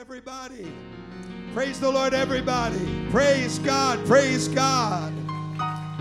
everybody. 0.00 0.72
Praise 1.52 1.78
the 1.78 1.90
Lord, 1.90 2.14
everybody. 2.14 2.80
Praise 3.10 3.58
God. 3.58 4.02
Praise 4.06 4.48
God. 4.48 5.12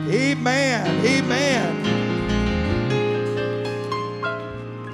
Amen. 0.08 1.06
Amen. 1.06 1.84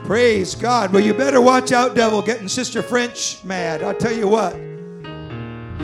Praise 0.05 0.55
God. 0.55 0.91
Well, 0.91 1.03
you 1.03 1.13
better 1.13 1.39
watch 1.39 1.71
out, 1.71 1.93
devil, 1.93 2.23
getting 2.23 2.47
Sister 2.47 2.81
French 2.81 3.43
mad. 3.43 3.83
I'll 3.83 3.93
tell 3.93 4.11
you 4.11 4.27
what, 4.27 4.55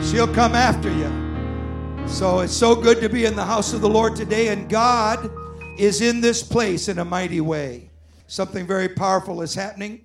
she'll 0.04 0.26
come 0.34 0.56
after 0.56 0.90
you. 0.90 2.08
So 2.08 2.40
it's 2.40 2.52
so 2.52 2.74
good 2.74 3.00
to 3.02 3.08
be 3.08 3.24
in 3.24 3.36
the 3.36 3.44
house 3.44 3.72
of 3.72 3.82
the 3.82 3.88
Lord 3.88 4.16
today, 4.16 4.48
and 4.48 4.68
God 4.68 5.30
is 5.78 6.00
in 6.00 6.20
this 6.20 6.42
place 6.42 6.88
in 6.88 6.98
a 6.98 7.04
mighty 7.04 7.40
way. 7.40 7.88
Something 8.26 8.66
very 8.66 8.88
powerful 8.88 9.42
is 9.42 9.54
happening. 9.54 10.00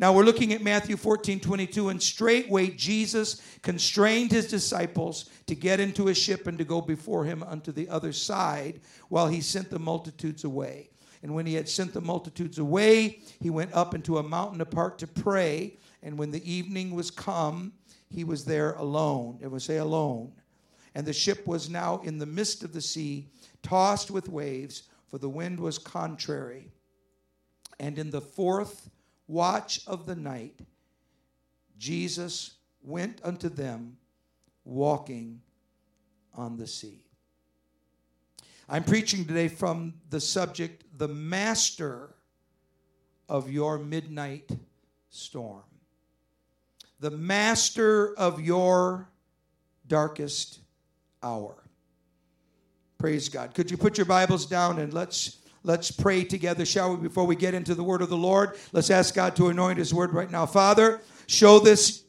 Now 0.00 0.12
we're 0.12 0.24
looking 0.24 0.52
at 0.52 0.62
Matthew 0.62 0.96
14, 0.96 1.40
22, 1.40 1.88
and 1.88 2.00
straightway 2.00 2.68
Jesus 2.68 3.42
constrained 3.62 4.30
his 4.30 4.46
disciples 4.46 5.28
to 5.46 5.56
get 5.56 5.80
into 5.80 6.06
a 6.06 6.14
ship 6.14 6.46
and 6.46 6.56
to 6.58 6.64
go 6.64 6.80
before 6.80 7.24
him 7.24 7.42
unto 7.42 7.72
the 7.72 7.88
other 7.88 8.12
side 8.12 8.80
while 9.08 9.26
he 9.26 9.40
sent 9.40 9.70
the 9.70 9.78
multitudes 9.80 10.44
away. 10.44 10.90
And 11.24 11.34
when 11.34 11.46
he 11.46 11.54
had 11.54 11.68
sent 11.68 11.94
the 11.94 12.00
multitudes 12.00 12.58
away, 12.58 13.22
he 13.40 13.50
went 13.50 13.74
up 13.74 13.92
into 13.92 14.18
a 14.18 14.22
mountain 14.22 14.60
apart 14.60 14.98
to 14.98 15.08
pray. 15.08 15.76
And 16.00 16.16
when 16.16 16.30
the 16.30 16.48
evening 16.48 16.94
was 16.94 17.10
come, 17.10 17.72
he 18.08 18.22
was 18.22 18.44
there 18.44 18.74
alone. 18.74 19.40
It 19.42 19.50
was 19.50 19.64
say 19.64 19.78
alone. 19.78 20.32
And 20.94 21.04
the 21.04 21.12
ship 21.12 21.44
was 21.44 21.68
now 21.68 22.00
in 22.04 22.18
the 22.18 22.26
midst 22.26 22.62
of 22.62 22.72
the 22.72 22.80
sea, 22.80 23.26
tossed 23.64 24.12
with 24.12 24.28
waves, 24.28 24.84
for 25.08 25.18
the 25.18 25.28
wind 25.28 25.58
was 25.58 25.76
contrary. 25.76 26.70
And 27.80 27.98
in 27.98 28.10
the 28.10 28.20
fourth 28.20 28.90
watch 29.28 29.80
of 29.86 30.06
the 30.06 30.16
night, 30.16 30.58
Jesus 31.78 32.54
went 32.82 33.20
unto 33.22 33.48
them 33.48 33.96
walking 34.64 35.40
on 36.34 36.56
the 36.56 36.66
sea. 36.66 37.04
I'm 38.68 38.84
preaching 38.84 39.24
today 39.24 39.48
from 39.48 39.94
the 40.10 40.20
subject, 40.20 40.84
the 40.98 41.08
master 41.08 42.14
of 43.28 43.50
your 43.50 43.78
midnight 43.78 44.50
storm. 45.10 45.62
The 47.00 47.10
master 47.10 48.14
of 48.18 48.40
your 48.40 49.08
darkest 49.86 50.58
hour. 51.22 51.54
Praise 52.98 53.28
God. 53.28 53.54
Could 53.54 53.70
you 53.70 53.76
put 53.76 53.96
your 53.96 54.04
Bibles 54.04 54.44
down 54.44 54.80
and 54.80 54.92
let's 54.92 55.38
Let's 55.64 55.90
pray 55.90 56.24
together, 56.24 56.64
shall 56.64 56.96
we, 56.96 57.08
before 57.08 57.26
we 57.26 57.36
get 57.36 57.54
into 57.54 57.74
the 57.74 57.82
word 57.82 58.02
of 58.02 58.08
the 58.08 58.16
Lord? 58.16 58.56
Let's 58.72 58.90
ask 58.90 59.14
God 59.14 59.36
to 59.36 59.48
anoint 59.48 59.78
his 59.78 59.92
word 59.92 60.12
right 60.12 60.30
now. 60.30 60.46
Father, 60.46 61.00
show 61.26 61.58
this 61.58 62.04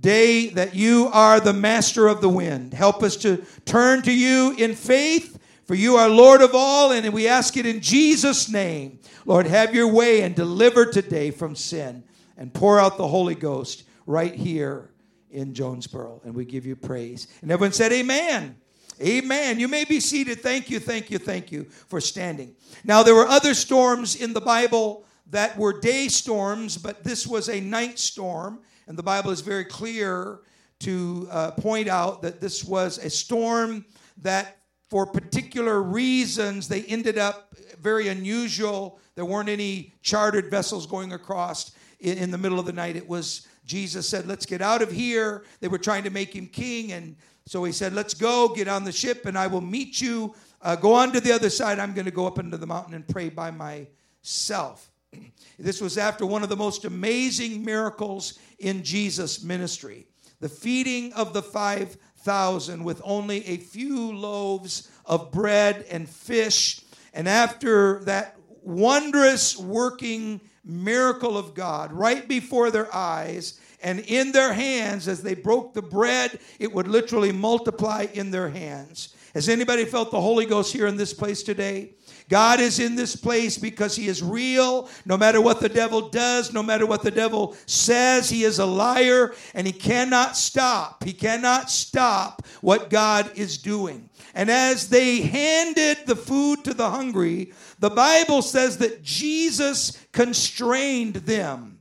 day 0.00 0.48
that 0.50 0.74
you 0.74 1.10
are 1.12 1.40
the 1.40 1.52
master 1.52 2.06
of 2.06 2.20
the 2.20 2.28
wind. 2.28 2.74
Help 2.74 3.02
us 3.02 3.16
to 3.16 3.44
turn 3.64 4.02
to 4.02 4.12
you 4.12 4.54
in 4.58 4.74
faith, 4.74 5.38
for 5.64 5.74
you 5.74 5.96
are 5.96 6.08
Lord 6.08 6.42
of 6.42 6.50
all, 6.54 6.92
and 6.92 7.12
we 7.12 7.28
ask 7.28 7.56
it 7.56 7.66
in 7.66 7.80
Jesus' 7.80 8.48
name. 8.48 8.98
Lord, 9.24 9.46
have 9.46 9.74
your 9.74 9.88
way 9.88 10.22
and 10.22 10.34
deliver 10.34 10.86
today 10.86 11.30
from 11.30 11.54
sin 11.54 12.04
and 12.36 12.52
pour 12.52 12.78
out 12.78 12.96
the 12.96 13.08
Holy 13.08 13.34
Ghost 13.34 13.84
right 14.06 14.34
here 14.34 14.90
in 15.30 15.52
Jonesboro. 15.52 16.22
And 16.24 16.34
we 16.34 16.44
give 16.44 16.64
you 16.64 16.76
praise. 16.76 17.26
And 17.42 17.50
everyone 17.50 17.72
said, 17.72 17.92
Amen. 17.92 18.56
Amen. 19.00 19.60
You 19.60 19.68
may 19.68 19.84
be 19.84 20.00
seated. 20.00 20.40
Thank 20.40 20.70
you, 20.70 20.80
thank 20.80 21.10
you, 21.10 21.18
thank 21.18 21.52
you 21.52 21.64
for 21.64 22.00
standing. 22.00 22.54
Now, 22.82 23.02
there 23.02 23.14
were 23.14 23.26
other 23.26 23.52
storms 23.52 24.16
in 24.16 24.32
the 24.32 24.40
Bible 24.40 25.04
that 25.30 25.56
were 25.58 25.78
day 25.78 26.08
storms, 26.08 26.78
but 26.78 27.04
this 27.04 27.26
was 27.26 27.48
a 27.48 27.60
night 27.60 27.98
storm. 27.98 28.60
And 28.86 28.96
the 28.96 29.02
Bible 29.02 29.30
is 29.30 29.40
very 29.40 29.64
clear 29.64 30.40
to 30.80 31.28
uh, 31.30 31.50
point 31.52 31.88
out 31.88 32.22
that 32.22 32.40
this 32.40 32.64
was 32.64 32.98
a 32.98 33.10
storm 33.10 33.84
that, 34.22 34.58
for 34.88 35.04
particular 35.06 35.82
reasons, 35.82 36.68
they 36.68 36.82
ended 36.84 37.18
up 37.18 37.54
very 37.80 38.08
unusual. 38.08 38.98
There 39.14 39.24
weren't 39.24 39.48
any 39.48 39.92
chartered 40.02 40.50
vessels 40.50 40.86
going 40.86 41.12
across 41.12 41.72
in, 42.00 42.16
in 42.18 42.30
the 42.30 42.38
middle 42.38 42.58
of 42.58 42.66
the 42.66 42.72
night. 42.72 42.96
It 42.96 43.08
was 43.08 43.46
Jesus 43.66 44.08
said, 44.08 44.26
Let's 44.26 44.46
get 44.46 44.62
out 44.62 44.80
of 44.80 44.92
here. 44.92 45.44
They 45.60 45.68
were 45.68 45.78
trying 45.78 46.04
to 46.04 46.10
make 46.10 46.34
him 46.34 46.46
king, 46.46 46.92
and 46.92 47.16
so 47.46 47.62
he 47.64 47.72
said, 47.72 47.92
Let's 47.92 48.14
go, 48.14 48.48
get 48.48 48.68
on 48.68 48.84
the 48.84 48.92
ship, 48.92 49.24
and 49.26 49.38
I 49.38 49.46
will 49.46 49.60
meet 49.60 50.00
you. 50.00 50.34
Uh, 50.60 50.74
go 50.74 50.94
on 50.94 51.12
to 51.12 51.20
the 51.20 51.32
other 51.32 51.50
side. 51.50 51.78
I'm 51.78 51.94
going 51.94 52.06
to 52.06 52.10
go 52.10 52.26
up 52.26 52.38
into 52.38 52.56
the 52.56 52.66
mountain 52.66 52.94
and 52.94 53.06
pray 53.06 53.28
by 53.28 53.50
myself. 53.50 54.90
This 55.58 55.80
was 55.80 55.96
after 55.96 56.26
one 56.26 56.42
of 56.42 56.48
the 56.48 56.56
most 56.56 56.84
amazing 56.84 57.64
miracles 57.64 58.38
in 58.58 58.82
Jesus' 58.82 59.42
ministry 59.42 60.06
the 60.38 60.48
feeding 60.50 61.12
of 61.14 61.32
the 61.32 61.42
5,000 61.42 62.84
with 62.84 63.00
only 63.04 63.46
a 63.46 63.56
few 63.56 64.12
loaves 64.12 64.90
of 65.06 65.32
bread 65.32 65.86
and 65.90 66.06
fish. 66.06 66.82
And 67.14 67.26
after 67.26 68.00
that 68.04 68.36
wondrous 68.62 69.56
working 69.56 70.42
miracle 70.62 71.38
of 71.38 71.54
God 71.54 71.92
right 71.92 72.28
before 72.28 72.70
their 72.70 72.94
eyes, 72.94 73.58
and 73.82 74.00
in 74.00 74.32
their 74.32 74.52
hands, 74.52 75.08
as 75.08 75.22
they 75.22 75.34
broke 75.34 75.74
the 75.74 75.82
bread, 75.82 76.38
it 76.58 76.72
would 76.72 76.88
literally 76.88 77.32
multiply 77.32 78.06
in 78.12 78.30
their 78.30 78.48
hands. 78.48 79.14
Has 79.34 79.48
anybody 79.50 79.84
felt 79.84 80.10
the 80.10 80.20
Holy 80.20 80.46
Ghost 80.46 80.72
here 80.72 80.86
in 80.86 80.96
this 80.96 81.12
place 81.12 81.42
today? 81.42 81.92
God 82.28 82.58
is 82.58 82.80
in 82.80 82.96
this 82.96 83.14
place 83.14 83.58
because 83.58 83.94
He 83.94 84.08
is 84.08 84.22
real. 84.22 84.88
No 85.04 85.16
matter 85.16 85.40
what 85.40 85.60
the 85.60 85.68
devil 85.68 86.08
does, 86.08 86.52
no 86.52 86.62
matter 86.62 86.86
what 86.86 87.02
the 87.02 87.10
devil 87.10 87.54
says, 87.66 88.30
He 88.30 88.44
is 88.44 88.58
a 88.58 88.66
liar 88.66 89.34
and 89.54 89.66
He 89.66 89.72
cannot 89.72 90.36
stop. 90.36 91.04
He 91.04 91.12
cannot 91.12 91.70
stop 91.70 92.46
what 92.62 92.88
God 92.88 93.30
is 93.36 93.58
doing. 93.58 94.08
And 94.34 94.50
as 94.50 94.88
they 94.88 95.20
handed 95.20 95.98
the 96.06 96.16
food 96.16 96.64
to 96.64 96.74
the 96.74 96.90
hungry, 96.90 97.52
the 97.78 97.90
Bible 97.90 98.42
says 98.42 98.78
that 98.78 99.02
Jesus 99.02 99.98
constrained 100.12 101.16
them 101.16 101.75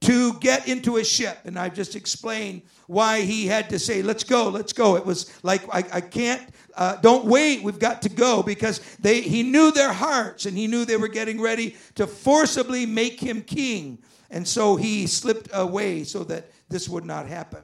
to 0.00 0.32
get 0.34 0.66
into 0.66 0.96
a 0.96 1.04
ship. 1.04 1.38
And 1.44 1.58
I've 1.58 1.74
just 1.74 1.94
explained 1.94 2.62
why 2.86 3.20
he 3.20 3.46
had 3.46 3.68
to 3.70 3.78
say, 3.78 4.02
let's 4.02 4.24
go, 4.24 4.48
let's 4.48 4.72
go. 4.72 4.96
It 4.96 5.04
was 5.04 5.30
like, 5.42 5.62
I, 5.72 5.84
I 5.92 6.00
can't, 6.00 6.42
uh, 6.74 6.96
don't 6.96 7.26
wait, 7.26 7.62
we've 7.62 7.78
got 7.78 8.02
to 8.02 8.08
go 8.08 8.42
because 8.42 8.80
they, 8.96 9.20
he 9.20 9.42
knew 9.42 9.70
their 9.70 9.92
hearts 9.92 10.46
and 10.46 10.56
he 10.56 10.66
knew 10.66 10.84
they 10.84 10.96
were 10.96 11.08
getting 11.08 11.40
ready 11.40 11.76
to 11.96 12.06
forcibly 12.06 12.86
make 12.86 13.20
him 13.20 13.42
king. 13.42 13.98
And 14.30 14.46
so 14.46 14.76
he 14.76 15.06
slipped 15.06 15.50
away 15.52 16.04
so 16.04 16.24
that 16.24 16.50
this 16.68 16.88
would 16.88 17.04
not 17.04 17.26
happen. 17.26 17.62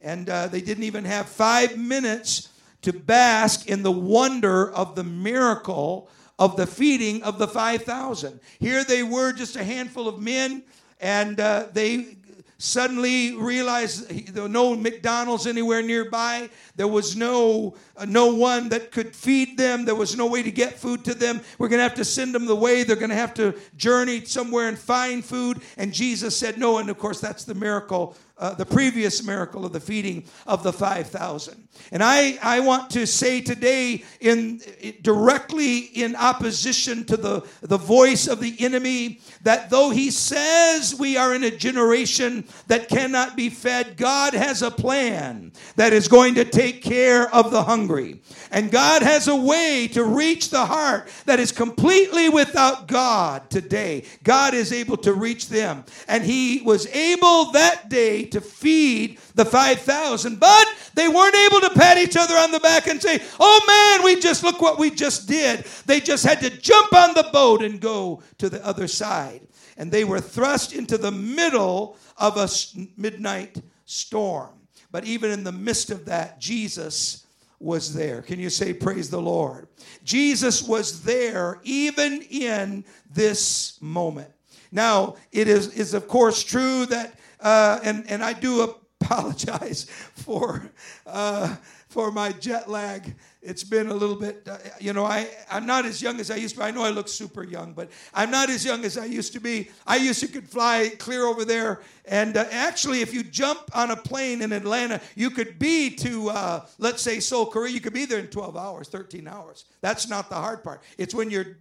And 0.00 0.28
uh, 0.30 0.48
they 0.48 0.60
didn't 0.60 0.84
even 0.84 1.04
have 1.04 1.28
five 1.28 1.76
minutes 1.76 2.48
to 2.82 2.92
bask 2.92 3.68
in 3.68 3.82
the 3.82 3.92
wonder 3.92 4.70
of 4.72 4.94
the 4.94 5.04
miracle 5.04 6.08
of 6.38 6.56
the 6.56 6.66
feeding 6.66 7.22
of 7.22 7.38
the 7.38 7.48
5,000. 7.48 8.40
Here 8.58 8.84
they 8.84 9.02
were, 9.02 9.32
just 9.32 9.56
a 9.56 9.64
handful 9.64 10.08
of 10.08 10.20
men 10.20 10.62
and 11.00 11.38
uh, 11.40 11.66
they 11.72 12.16
suddenly 12.58 13.36
realized 13.36 14.08
there 14.32 14.44
were 14.44 14.48
no 14.48 14.74
McDonald's 14.74 15.46
anywhere 15.46 15.82
nearby. 15.82 16.48
There 16.76 16.88
was 16.88 17.14
no 17.14 17.76
uh, 17.96 18.06
no 18.06 18.34
one 18.34 18.70
that 18.70 18.90
could 18.90 19.14
feed 19.14 19.58
them. 19.58 19.84
There 19.84 19.94
was 19.94 20.16
no 20.16 20.26
way 20.26 20.42
to 20.42 20.50
get 20.50 20.78
food 20.78 21.04
to 21.04 21.14
them. 21.14 21.40
We're 21.58 21.68
going 21.68 21.78
to 21.78 21.84
have 21.84 21.94
to 21.94 22.04
send 22.04 22.34
them 22.34 22.46
the 22.46 22.56
way. 22.56 22.82
They're 22.82 22.96
going 22.96 23.10
to 23.10 23.16
have 23.16 23.34
to 23.34 23.54
journey 23.76 24.24
somewhere 24.24 24.68
and 24.68 24.78
find 24.78 25.24
food. 25.24 25.60
And 25.76 25.92
Jesus 25.92 26.36
said 26.36 26.58
no. 26.58 26.78
And 26.78 26.88
of 26.90 26.98
course, 26.98 27.20
that's 27.20 27.44
the 27.44 27.54
miracle 27.54 28.16
uh, 28.44 28.52
the 28.52 28.66
previous 28.66 29.24
miracle 29.24 29.64
of 29.64 29.72
the 29.72 29.80
feeding 29.80 30.22
of 30.46 30.62
the 30.62 30.72
5,000. 30.72 31.66
And 31.90 32.02
I, 32.02 32.38
I 32.42 32.60
want 32.60 32.90
to 32.90 33.06
say 33.06 33.40
today, 33.40 34.04
in 34.20 34.60
directly 35.00 35.78
in 35.78 36.14
opposition 36.14 37.04
to 37.06 37.16
the, 37.16 37.46
the 37.62 37.78
voice 37.78 38.28
of 38.28 38.40
the 38.40 38.54
enemy, 38.58 39.20
that 39.44 39.70
though 39.70 39.88
he 39.88 40.10
says 40.10 40.94
we 40.94 41.16
are 41.16 41.34
in 41.34 41.42
a 41.44 41.50
generation 41.50 42.44
that 42.66 42.88
cannot 42.88 43.34
be 43.34 43.48
fed, 43.48 43.96
God 43.96 44.34
has 44.34 44.60
a 44.60 44.70
plan 44.70 45.52
that 45.76 45.94
is 45.94 46.06
going 46.06 46.34
to 46.34 46.44
take 46.44 46.82
care 46.82 47.34
of 47.34 47.50
the 47.50 47.62
hungry. 47.62 48.20
And 48.50 48.70
God 48.70 49.02
has 49.02 49.26
a 49.26 49.36
way 49.36 49.88
to 49.92 50.04
reach 50.04 50.50
the 50.50 50.66
heart 50.66 51.08
that 51.24 51.40
is 51.40 51.50
completely 51.50 52.28
without 52.28 52.88
God 52.88 53.48
today. 53.48 54.04
God 54.22 54.52
is 54.52 54.70
able 54.70 54.98
to 54.98 55.14
reach 55.14 55.48
them. 55.48 55.84
And 56.08 56.24
he 56.24 56.60
was 56.62 56.86
able 56.88 57.52
that 57.52 57.88
day 57.88 58.24
to 58.34 58.40
feed 58.40 59.18
the 59.34 59.44
5,000, 59.44 60.38
but 60.38 60.66
they 60.94 61.08
weren't 61.08 61.34
able 61.34 61.60
to 61.60 61.70
pat 61.70 61.98
each 61.98 62.16
other 62.16 62.34
on 62.34 62.50
the 62.50 62.60
back 62.60 62.88
and 62.88 63.00
say, 63.00 63.20
Oh 63.40 63.60
man, 63.66 64.04
we 64.04 64.20
just 64.20 64.42
look 64.42 64.60
what 64.60 64.78
we 64.78 64.90
just 64.90 65.28
did. 65.28 65.64
They 65.86 66.00
just 66.00 66.24
had 66.24 66.40
to 66.40 66.50
jump 66.50 66.92
on 66.92 67.14
the 67.14 67.28
boat 67.32 67.62
and 67.62 67.80
go 67.80 68.22
to 68.38 68.48
the 68.48 68.64
other 68.66 68.88
side. 68.88 69.40
And 69.76 69.90
they 69.90 70.04
were 70.04 70.20
thrust 70.20 70.72
into 70.72 70.98
the 70.98 71.12
middle 71.12 71.96
of 72.16 72.36
a 72.36 72.48
midnight 72.96 73.62
storm. 73.84 74.50
But 74.90 75.04
even 75.04 75.30
in 75.30 75.44
the 75.44 75.52
midst 75.52 75.90
of 75.90 76.04
that, 76.06 76.40
Jesus 76.40 77.26
was 77.60 77.94
there. 77.94 78.20
Can 78.20 78.40
you 78.40 78.50
say, 78.50 78.72
Praise 78.72 79.10
the 79.10 79.20
Lord? 79.20 79.68
Jesus 80.02 80.62
was 80.62 81.02
there 81.02 81.60
even 81.62 82.22
in 82.22 82.84
this 83.10 83.80
moment. 83.80 84.30
Now, 84.72 85.14
it 85.30 85.46
is, 85.46 85.72
is 85.74 85.94
of 85.94 86.08
course 86.08 86.42
true 86.42 86.84
that, 86.86 87.18
uh, 87.44 87.78
and, 87.84 88.10
and 88.10 88.24
I 88.24 88.32
do 88.32 88.62
apologize 89.00 89.84
for, 90.14 90.70
uh, 91.06 91.54
for 91.88 92.10
my 92.10 92.32
jet 92.32 92.70
lag. 92.70 93.14
It's 93.42 93.62
been 93.62 93.88
a 93.88 93.94
little 93.94 94.16
bit, 94.16 94.48
uh, 94.48 94.56
you 94.80 94.94
know, 94.94 95.04
I, 95.04 95.28
I'm 95.50 95.66
not 95.66 95.84
as 95.84 96.00
young 96.00 96.18
as 96.18 96.30
I 96.30 96.36
used 96.36 96.54
to 96.54 96.60
be. 96.60 96.64
I 96.64 96.70
know 96.70 96.82
I 96.82 96.88
look 96.88 97.08
super 97.08 97.44
young, 97.44 97.74
but 97.74 97.90
I'm 98.14 98.30
not 98.30 98.48
as 98.48 98.64
young 98.64 98.82
as 98.86 98.96
I 98.96 99.04
used 99.04 99.34
to 99.34 99.40
be. 99.40 99.68
I 99.86 99.96
used 99.96 100.20
to 100.20 100.26
could 100.28 100.48
fly 100.48 100.90
clear 100.98 101.26
over 101.26 101.44
there. 101.44 101.82
And 102.06 102.38
uh, 102.38 102.46
actually, 102.50 103.02
if 103.02 103.12
you 103.12 103.22
jump 103.22 103.60
on 103.74 103.90
a 103.90 103.96
plane 103.96 104.40
in 104.40 104.50
Atlanta, 104.50 105.02
you 105.14 105.28
could 105.28 105.58
be 105.58 105.90
to, 105.96 106.30
uh, 106.30 106.66
let's 106.78 107.02
say, 107.02 107.20
Seoul, 107.20 107.44
Korea. 107.44 107.70
You 107.70 107.80
could 107.80 107.92
be 107.92 108.06
there 108.06 108.20
in 108.20 108.28
12 108.28 108.56
hours, 108.56 108.88
13 108.88 109.28
hours. 109.28 109.66
That's 109.82 110.08
not 110.08 110.30
the 110.30 110.36
hard 110.36 110.64
part. 110.64 110.82
It's 110.96 111.14
when 111.14 111.28
you're 111.28 111.58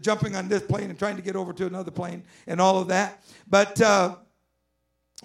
jumping 0.00 0.34
on 0.36 0.48
this 0.48 0.62
plane 0.62 0.88
and 0.88 0.98
trying 0.98 1.16
to 1.16 1.22
get 1.22 1.36
over 1.36 1.52
to 1.52 1.66
another 1.66 1.90
plane 1.90 2.22
and 2.46 2.60
all 2.60 2.78
of 2.78 2.88
that. 2.88 3.22
But 3.46 3.78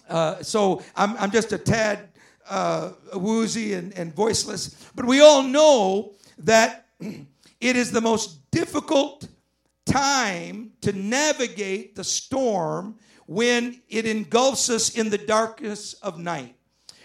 uh, 0.09 0.41
so 0.41 0.81
I'm, 0.95 1.17
I'm 1.17 1.31
just 1.31 1.51
a 1.51 1.57
tad 1.57 2.09
uh, 2.49 2.91
woozy 3.13 3.73
and, 3.73 3.93
and 3.97 4.13
voiceless. 4.13 4.89
But 4.95 5.05
we 5.05 5.21
all 5.21 5.43
know 5.43 6.13
that 6.39 6.87
it 6.99 7.75
is 7.75 7.91
the 7.91 8.01
most 8.01 8.49
difficult 8.51 9.27
time 9.85 10.71
to 10.81 10.91
navigate 10.93 11.95
the 11.95 12.03
storm 12.03 12.97
when 13.27 13.81
it 13.89 14.05
engulfs 14.05 14.69
us 14.69 14.95
in 14.95 15.09
the 15.09 15.17
darkness 15.17 15.93
of 15.95 16.19
night. 16.19 16.55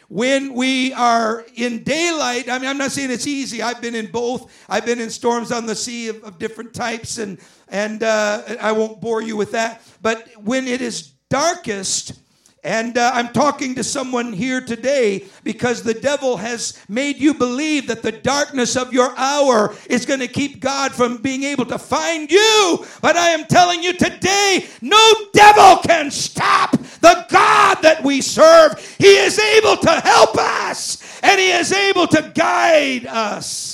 When 0.08 0.54
we 0.54 0.92
are 0.92 1.46
in 1.54 1.84
daylight, 1.84 2.48
I 2.48 2.58
mean, 2.58 2.69
I'm 2.69 2.78
not 2.78 2.90
saying 2.90 3.12
it's 3.12 3.28
easy. 3.28 3.62
I've 3.62 3.81
been 3.81 3.94
in 3.94 4.10
both. 4.10 4.52
I've 4.69 4.84
been 4.84 5.00
in 5.00 5.08
storms 5.08 5.52
on 5.52 5.66
the 5.66 5.76
sea 5.76 6.08
of, 6.08 6.25
of 6.25 6.37
different 6.37 6.75
types, 6.75 7.19
and 7.19 7.38
and 7.69 8.02
uh, 8.02 8.42
I 8.60 8.72
won't 8.72 9.00
bore 9.00 9.22
you 9.22 9.37
with 9.37 9.52
that. 9.52 9.82
But 10.02 10.28
when 10.42 10.66
it 10.66 10.81
is 10.81 11.12
darkest, 11.28 12.14
and 12.62 12.98
uh, 12.98 13.10
I'm 13.14 13.32
talking 13.32 13.74
to 13.76 13.84
someone 13.84 14.32
here 14.34 14.60
today 14.60 15.24
because 15.44 15.82
the 15.82 15.94
devil 15.94 16.36
has 16.36 16.78
made 16.88 17.16
you 17.18 17.32
believe 17.32 17.86
that 17.86 18.02
the 18.02 18.12
darkness 18.12 18.76
of 18.76 18.92
your 18.92 19.16
hour 19.16 19.74
is 19.88 20.04
going 20.04 20.20
to 20.20 20.28
keep 20.28 20.60
God 20.60 20.92
from 20.92 21.18
being 21.18 21.42
able 21.44 21.64
to 21.66 21.78
find 21.78 22.30
you. 22.30 22.84
But 23.00 23.16
I 23.16 23.28
am 23.30 23.46
telling 23.46 23.82
you 23.82 23.94
today, 23.94 24.66
no 24.82 25.12
devil 25.32 25.78
can 25.82 26.10
stop 26.10 26.72
the 26.72 27.26
God 27.30 27.78
that 27.82 28.02
we 28.04 28.20
serve. 28.20 28.78
He 28.98 29.16
is 29.16 29.38
able 29.38 29.78
to 29.78 30.00
help 30.00 30.36
us 30.36 31.20
and 31.22 31.40
he 31.40 31.50
is 31.52 31.72
able 31.72 32.06
to 32.08 32.30
guide 32.34 33.06
us. 33.06 33.69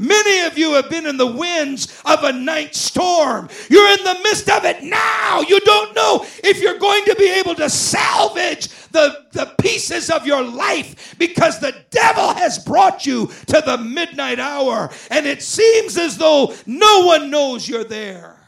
Many 0.00 0.46
of 0.46 0.56
you 0.56 0.72
have 0.72 0.88
been 0.88 1.04
in 1.04 1.18
the 1.18 1.26
winds 1.26 2.00
of 2.06 2.24
a 2.24 2.32
night 2.32 2.74
storm. 2.74 3.50
You're 3.68 3.90
in 3.90 4.02
the 4.02 4.18
midst 4.22 4.48
of 4.48 4.64
it 4.64 4.82
now. 4.82 5.42
You 5.42 5.60
don't 5.60 5.94
know 5.94 6.24
if 6.42 6.62
you're 6.62 6.78
going 6.78 7.04
to 7.04 7.14
be 7.16 7.30
able 7.38 7.54
to 7.56 7.68
salvage 7.68 8.68
the, 8.92 9.26
the 9.32 9.52
pieces 9.60 10.08
of 10.08 10.26
your 10.26 10.42
life 10.42 11.14
because 11.18 11.60
the 11.60 11.74
devil 11.90 12.32
has 12.32 12.58
brought 12.58 13.04
you 13.04 13.26
to 13.48 13.62
the 13.66 13.76
midnight 13.76 14.38
hour 14.38 14.90
and 15.10 15.26
it 15.26 15.42
seems 15.42 15.98
as 15.98 16.16
though 16.16 16.54
no 16.64 17.04
one 17.04 17.30
knows 17.30 17.68
you're 17.68 17.84
there. 17.84 18.38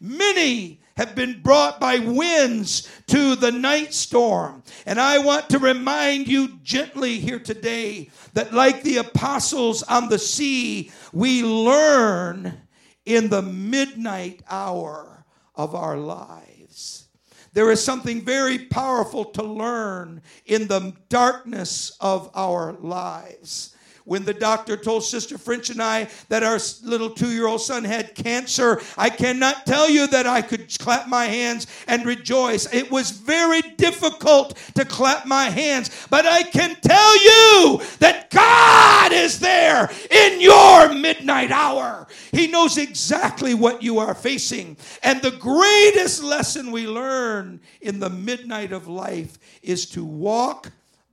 Many 0.00 0.80
have 0.96 1.14
been 1.14 1.40
brought 1.42 1.80
by 1.80 1.98
winds 1.98 2.88
to 3.06 3.34
the 3.34 3.50
night 3.50 3.92
storm. 3.92 4.62
And 4.86 5.00
I 5.00 5.18
want 5.18 5.50
to 5.50 5.58
remind 5.58 6.28
you 6.28 6.58
gently 6.62 7.18
here 7.18 7.38
today 7.38 8.10
that, 8.34 8.54
like 8.54 8.82
the 8.82 8.98
apostles 8.98 9.82
on 9.82 10.08
the 10.08 10.18
sea, 10.18 10.90
we 11.12 11.42
learn 11.42 12.60
in 13.04 13.28
the 13.28 13.42
midnight 13.42 14.42
hour 14.48 15.24
of 15.54 15.74
our 15.74 15.96
lives. 15.96 17.08
There 17.52 17.70
is 17.70 17.84
something 17.84 18.24
very 18.24 18.58
powerful 18.58 19.26
to 19.26 19.42
learn 19.42 20.22
in 20.46 20.66
the 20.66 20.92
darkness 21.08 21.96
of 22.00 22.30
our 22.34 22.72
lives 22.72 23.73
when 24.04 24.24
the 24.24 24.34
doctor 24.34 24.76
told 24.76 25.02
Sister 25.02 25.38
French 25.38 25.70
and 25.70 25.82
I 25.82 26.08
that 26.28 26.42
our 26.42 26.58
little 26.82 27.10
two 27.10 27.32
year 27.32 27.46
old 27.46 27.62
son 27.62 27.84
had 27.84 28.14
cancer, 28.14 28.80
I 28.98 29.08
cannot 29.08 29.64
tell 29.66 29.88
you 29.88 30.06
that 30.08 30.26
I 30.26 30.42
could 30.42 30.78
clap 30.78 31.08
my 31.08 31.24
hands 31.24 31.66
and 31.88 32.04
rejoice. 32.04 32.72
It 32.72 32.90
was 32.90 33.10
very 33.10 33.62
difficult 33.62 34.56
to 34.74 34.84
clap 34.84 35.26
my 35.26 35.44
hands, 35.44 36.06
but 36.10 36.26
I 36.26 36.42
can 36.42 36.76
tell 36.82 37.14
you 37.24 37.80
that 38.00 38.30
God 38.30 39.12
is 39.12 39.40
there 39.40 39.90
in 40.10 40.40
your 40.40 40.92
midnight 40.92 41.50
hour. 41.50 42.06
He 42.30 42.46
knows 42.48 42.76
exactly 42.76 43.54
what 43.54 43.82
you 43.82 43.98
are 44.00 44.14
facing. 44.14 44.76
And 45.02 45.22
the 45.22 45.30
greatest 45.30 46.22
lesson 46.22 46.70
we 46.70 46.86
learn 46.86 47.60
in 47.80 48.00
the 48.00 48.10
midnight 48.10 48.72
of 48.72 48.86
life 48.86 49.38
is 49.62 49.86
to 49.90 50.04
walk 50.04 50.72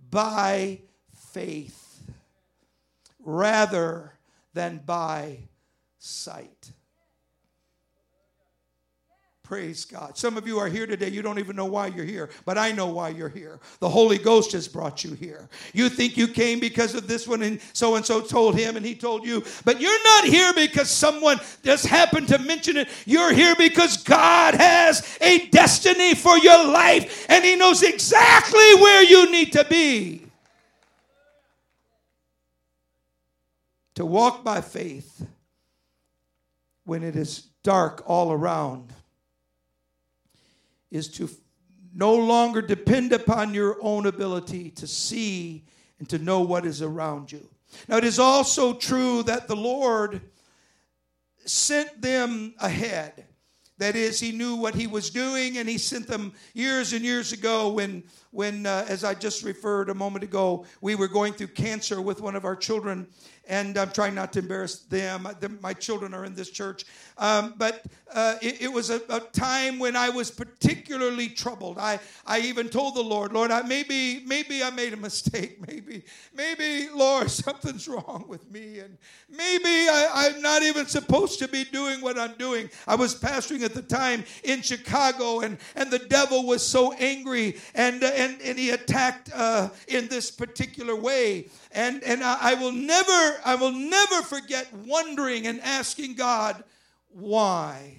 by 0.10 0.82
faith 1.32 1.81
rather 3.24 4.14
than 4.54 4.82
by 4.86 5.38
sight. 6.00 6.72
Praise 9.52 9.84
God. 9.84 10.18
Some 10.18 10.38
of 10.38 10.48
you 10.48 10.60
are 10.60 10.70
here 10.70 10.88
today. 10.88 11.10
You 11.10 11.22
don't 11.22 11.38
even 11.38 11.58
know 11.58 11.66
why 11.66 11.88
you're 11.88 12.06
here, 12.06 12.30
but 12.46 12.58
I 12.58 12.72
know 12.72 12.88
why 12.88 13.10
you're 13.10 13.28
here. 13.28 13.60
The 13.82 13.90
Holy 13.90 14.18
Ghost 14.18 14.54
has 14.54 14.66
brought 14.66 15.04
you 15.04 15.14
here. 15.14 15.50
You 15.74 15.90
think 15.90 16.16
you 16.16 16.30
came 16.30 16.62
because 16.62 16.96
of 16.96 17.06
this 17.06 17.28
one, 17.28 17.42
and 17.42 17.60
so 17.74 17.96
and 17.96 18.06
so 18.06 18.22
told 18.22 18.58
him, 18.58 18.78
and 18.78 18.86
he 18.86 18.96
told 18.96 19.26
you, 19.26 19.44
but 19.66 19.82
you're 19.82 20.04
not 20.06 20.24
here 20.24 20.54
because 20.54 20.90
someone 20.90 21.38
just 21.64 21.86
happened 21.86 22.30
to 22.30 22.40
mention 22.40 22.78
it. 22.78 22.88
You're 23.06 23.34
here 23.34 23.54
because 23.58 23.98
God 23.98 24.54
has 24.54 25.18
a 25.20 25.48
destiny 25.48 26.16
for 26.16 26.38
your 26.38 26.72
life, 26.72 27.26
and 27.28 27.44
He 27.44 27.58
knows 27.58 27.84
exactly 27.84 28.76
where 28.76 29.04
you 29.04 29.30
need 29.34 29.52
to 29.52 29.66
be. 29.66 30.31
To 34.02 34.06
walk 34.08 34.44
by 34.44 34.62
faith 34.62 35.28
when 36.86 37.04
it 37.04 37.16
is 37.16 37.50
dark 37.62 38.02
all 38.08 38.32
around 38.32 38.92
is 40.90 41.08
to 41.10 41.30
no 41.94 42.16
longer 42.16 42.64
depend 42.64 43.14
upon 43.14 43.54
your 43.54 43.78
own 43.80 44.08
ability 44.08 44.72
to 44.72 44.88
see 44.88 45.66
and 46.00 46.10
to 46.10 46.18
know 46.18 46.42
what 46.42 46.66
is 46.66 46.82
around 46.82 47.32
you. 47.32 47.48
Now, 47.88 47.98
it 47.98 48.04
is 48.04 48.18
also 48.18 48.74
true 48.74 49.22
that 49.22 49.48
the 49.48 49.56
Lord 49.56 50.22
sent 51.46 52.02
them 52.02 52.56
ahead. 52.58 53.28
That 53.78 53.96
is, 53.96 54.20
he 54.20 54.32
knew 54.32 54.56
what 54.56 54.74
he 54.74 54.88
was 54.88 55.12
doing, 55.12 55.60
and 55.60 55.70
he 55.70 55.78
sent 55.78 56.08
them 56.08 56.34
years 56.56 56.92
and 56.94 57.06
years 57.06 57.34
ago 57.34 57.70
when, 57.70 58.04
when 58.32 58.66
uh, 58.66 58.86
as 58.88 59.04
I 59.04 59.14
just 59.14 59.44
referred 59.44 59.90
a 59.90 59.96
moment 59.96 60.24
ago, 60.24 60.66
we 60.80 60.96
were 60.96 61.08
going 61.08 61.34
through 61.34 61.48
cancer 61.48 62.02
with 62.02 62.22
one 62.22 62.36
of 62.36 62.46
our 62.46 62.56
children, 62.56 63.08
and 63.48 63.78
I'm 63.78 63.92
trying 63.92 64.16
not 64.16 64.32
to 64.34 64.40
embarrass 64.40 64.80
them. 64.80 65.28
My 65.62 65.74
children 65.74 66.14
are 66.14 66.26
in 66.26 66.34
this 66.34 66.50
church. 66.50 66.86
Um, 67.18 67.54
but 67.58 67.86
uh, 68.14 68.36
it, 68.42 68.64
it, 68.64 68.72
was 68.72 68.90
a, 68.90 69.02
a, 69.10 69.20
time 69.20 69.80
when 69.80 69.96
I 69.96 70.10
was 70.10 70.32
particularly 70.32 71.30
troubled. 71.30 71.78
I, 71.78 72.00
I 72.26 72.40
even 72.40 72.70
told 72.70 72.96
the 72.96 73.04
Lord, 73.04 73.32
Lord, 73.32 73.52
I, 73.52 73.62
maybe, 73.62 74.24
maybe 74.26 74.64
I 74.64 74.70
made 74.70 74.94
a 74.94 74.98
mistake. 74.98 75.60
Maybe, 75.68 76.04
maybe, 76.34 76.90
Lord, 76.94 77.30
something's 77.32 77.88
wrong 77.88 78.26
with 78.28 78.50
me. 78.52 78.80
And 78.80 78.98
maybe 79.30 79.64
I, 79.66 80.10
I'm 80.14 80.42
not 80.42 80.64
even 80.64 80.86
supposed 80.86 81.40
to 81.40 81.48
be 81.48 81.64
doing 81.64 82.02
what 82.02 82.18
I'm 82.18 82.34
doing. 82.38 82.70
I 82.88 82.96
was 82.96 83.16
pastoring 83.16 83.62
at 83.62 83.74
the 83.74 83.82
time 83.82 84.24
in 84.44 84.62
Chicago, 84.62 85.42
and, 85.42 85.58
and 85.76 85.92
the 85.92 86.00
devil 86.00 86.46
was 86.46 86.66
so 86.66 86.94
angry, 86.94 87.58
and, 87.76 88.04
uh, 88.04 88.12
and, 88.22 88.42
and 88.42 88.58
he 88.58 88.70
attacked 88.70 89.32
uh, 89.34 89.70
in 89.88 90.08
this 90.08 90.32
particular 90.32 90.96
way. 90.96 91.48
And, 91.72 92.04
and 92.04 92.24
I, 92.24 92.38
I 92.42 92.54
will 92.56 92.72
never, 92.72 93.42
I 93.46 93.56
will 93.56 93.72
never 93.72 94.22
forget 94.22 94.68
wondering 94.74 95.48
and 95.48 95.60
asking 95.62 96.16
God, 96.16 96.64
why? 97.10 97.98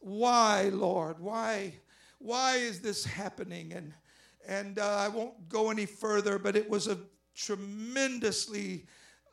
Why, 0.00 0.70
Lord? 0.72 1.18
Why? 1.18 1.74
Why 2.18 2.56
is 2.56 2.80
this 2.80 3.04
happening? 3.04 3.72
And 3.72 3.92
and 4.48 4.78
uh, 4.78 4.96
I 4.96 5.08
won't 5.08 5.48
go 5.48 5.70
any 5.70 5.86
further, 5.86 6.38
but 6.38 6.56
it 6.56 6.68
was 6.70 6.86
a 6.86 6.98
tremendously 7.34 8.86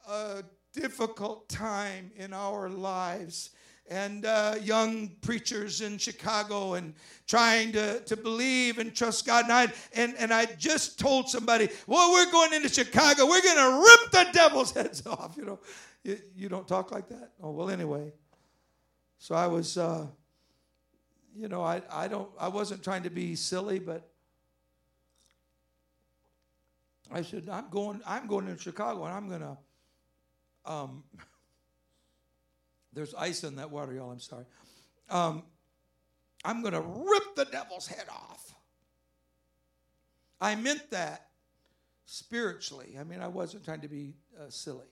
uh, 0.08 0.42
difficult 0.74 1.48
time 1.50 2.12
in 2.16 2.34
our 2.34 2.68
lives. 2.70 3.52
And 3.90 4.26
uh, 4.26 4.56
young 4.62 5.10
preachers 5.22 5.82
in 5.82 5.98
Chicago 5.98 6.76
and 6.76 6.94
trying 7.28 7.74
to, 7.74 8.00
to 8.02 8.16
believe 8.16 8.80
and 8.80 8.96
trust 8.96 9.26
God. 9.26 9.44
And 9.44 9.54
I, 9.54 9.68
and, 9.94 10.16
and 10.18 10.34
I 10.34 10.46
just 10.46 10.98
told 10.98 11.30
somebody, 11.30 11.70
well, 11.86 12.12
we're 12.12 12.32
going 12.32 12.54
into 12.54 12.70
Chicago. 12.70 13.26
We're 13.28 13.42
going 13.42 13.58
to 13.58 13.86
rip 13.86 14.12
the 14.12 14.32
devil's 14.32 14.72
heads 14.72 15.06
off. 15.08 15.36
You 15.38 15.46
know, 15.46 15.60
you, 16.04 16.18
you 16.36 16.50
don't 16.50 16.68
talk 16.68 16.92
like 16.92 17.10
that? 17.10 17.32
Oh, 17.42 17.52
well, 17.52 17.70
anyway. 17.70 18.14
So 19.18 19.36
I 19.36 19.48
was, 19.48 19.78
uh, 19.78 20.08
you 21.36 21.48
know, 21.48 21.64
I, 21.64 21.82
I 21.92 22.08
don't, 22.08 22.30
I 22.40 22.48
wasn't 22.48 22.84
trying 22.84 23.04
to 23.04 23.10
be 23.10 23.36
silly, 23.36 23.80
but 23.80 24.10
I 27.12 27.22
said, 27.22 27.48
I'm 27.50 27.70
going, 27.70 28.02
I'm 28.06 28.28
going 28.28 28.48
to 28.48 28.58
Chicago 28.58 29.06
and 29.06 29.14
I'm 29.14 29.28
going 29.30 29.42
to, 29.42 29.58
um, 30.66 31.04
there's 32.94 33.14
ice 33.14 33.44
in 33.44 33.56
that 33.56 33.72
water, 33.72 33.94
y'all, 33.94 34.12
I'm 34.12 34.20
sorry. 34.20 34.46
Um, 35.10 35.44
I'm 36.46 36.62
going 36.62 36.74
to 36.74 36.82
rip 36.82 37.36
the 37.36 37.46
devil's 37.46 37.88
head 37.88 38.06
off. 38.10 38.54
I 40.42 40.56
meant 40.56 40.90
that 40.92 41.28
spiritually. 42.06 42.98
I 43.00 43.04
mean, 43.04 43.22
I 43.22 43.28
wasn't 43.28 43.64
trying 43.64 43.82
to 43.82 43.88
be 43.88 44.14
uh, 44.40 44.50
silly. 44.50 44.86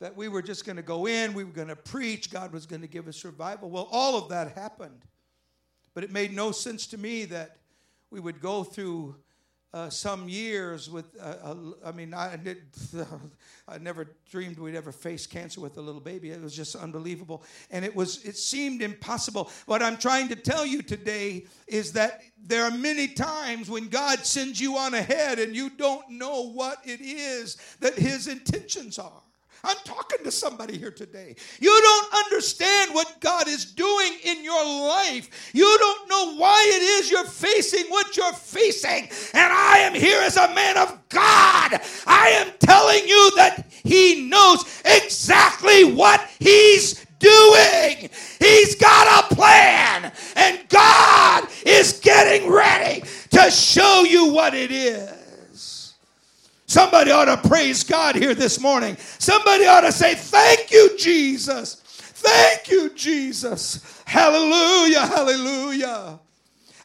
That 0.00 0.16
we 0.16 0.28
were 0.28 0.42
just 0.42 0.66
going 0.66 0.76
to 0.76 0.82
go 0.82 1.06
in, 1.06 1.32
we 1.32 1.44
were 1.44 1.52
going 1.52 1.68
to 1.68 1.76
preach, 1.76 2.30
God 2.30 2.52
was 2.52 2.66
going 2.66 2.82
to 2.82 2.88
give 2.88 3.08
us 3.08 3.24
revival. 3.24 3.70
Well, 3.70 3.88
all 3.90 4.18
of 4.18 4.28
that 4.28 4.52
happened. 4.52 5.02
But 5.94 6.04
it 6.04 6.12
made 6.12 6.34
no 6.34 6.52
sense 6.52 6.86
to 6.88 6.98
me 6.98 7.24
that 7.26 7.56
we 8.10 8.20
would 8.20 8.40
go 8.40 8.64
through 8.64 9.16
uh, 9.76 9.90
some 9.90 10.26
years 10.26 10.88
with, 10.88 11.04
uh, 11.20 11.54
I 11.84 11.92
mean, 11.92 12.14
I, 12.14 12.36
did, 12.36 12.62
I 13.68 13.76
never 13.76 14.08
dreamed 14.30 14.58
we'd 14.58 14.74
ever 14.74 14.90
face 14.90 15.26
cancer 15.26 15.60
with 15.60 15.76
a 15.76 15.82
little 15.82 16.00
baby. 16.00 16.30
It 16.30 16.40
was 16.40 16.56
just 16.56 16.76
unbelievable. 16.76 17.44
And 17.70 17.84
it 17.84 17.94
was, 17.94 18.24
it 18.24 18.38
seemed 18.38 18.80
impossible. 18.80 19.50
What 19.66 19.82
I'm 19.82 19.98
trying 19.98 20.28
to 20.28 20.36
tell 20.36 20.64
you 20.64 20.80
today 20.80 21.44
is 21.66 21.92
that 21.92 22.22
there 22.42 22.64
are 22.64 22.70
many 22.70 23.06
times 23.08 23.68
when 23.68 23.88
God 23.88 24.24
sends 24.24 24.58
you 24.58 24.78
on 24.78 24.94
ahead 24.94 25.38
and 25.38 25.54
you 25.54 25.68
don't 25.68 26.08
know 26.08 26.48
what 26.48 26.78
it 26.84 27.02
is 27.02 27.58
that 27.80 27.96
His 27.96 28.28
intentions 28.28 28.98
are. 28.98 29.22
I'm 29.64 29.76
talking 29.84 30.24
to 30.24 30.30
somebody 30.30 30.78
here 30.78 30.90
today. 30.90 31.36
You 31.60 31.80
don't 31.82 32.14
understand 32.26 32.94
what 32.94 33.20
God 33.20 33.48
is 33.48 33.64
doing 33.64 34.12
in 34.24 34.44
your 34.44 34.64
life. 34.64 35.50
You 35.52 35.76
don't 35.78 36.08
know 36.08 36.36
why 36.36 36.64
it 36.74 36.82
is 36.82 37.10
you're 37.10 37.24
facing 37.24 37.86
what 37.90 38.16
you're 38.16 38.32
facing. 38.32 39.08
And 39.34 39.52
I 39.52 39.78
am 39.78 39.94
here 39.94 40.20
as 40.22 40.36
a 40.36 40.54
man 40.54 40.76
of 40.78 41.08
God. 41.08 41.80
I 42.06 42.28
am 42.40 42.52
telling 42.60 43.06
you 43.08 43.32
that 43.36 43.66
He 43.84 44.28
knows 44.28 44.82
exactly 44.84 45.84
what 45.84 46.28
He's 46.38 47.06
doing. 47.18 48.10
He's 48.38 48.74
got 48.76 49.24
a 49.24 49.34
plan, 49.34 50.12
and 50.36 50.68
God 50.68 51.48
is 51.64 52.00
getting 52.00 52.50
ready 52.50 53.02
to 53.30 53.50
show 53.50 54.04
you 54.04 54.32
what 54.32 54.54
it 54.54 54.70
is. 54.70 55.15
Somebody 56.66 57.10
ought 57.12 57.26
to 57.26 57.48
praise 57.48 57.84
God 57.84 58.16
here 58.16 58.34
this 58.34 58.60
morning. 58.60 58.96
Somebody 59.18 59.66
ought 59.66 59.82
to 59.82 59.92
say, 59.92 60.14
Thank 60.14 60.70
you, 60.72 60.96
Jesus. 60.98 61.82
Thank 61.84 62.68
you, 62.68 62.90
Jesus. 62.90 64.02
Hallelujah, 64.04 65.06
hallelujah. 65.06 66.18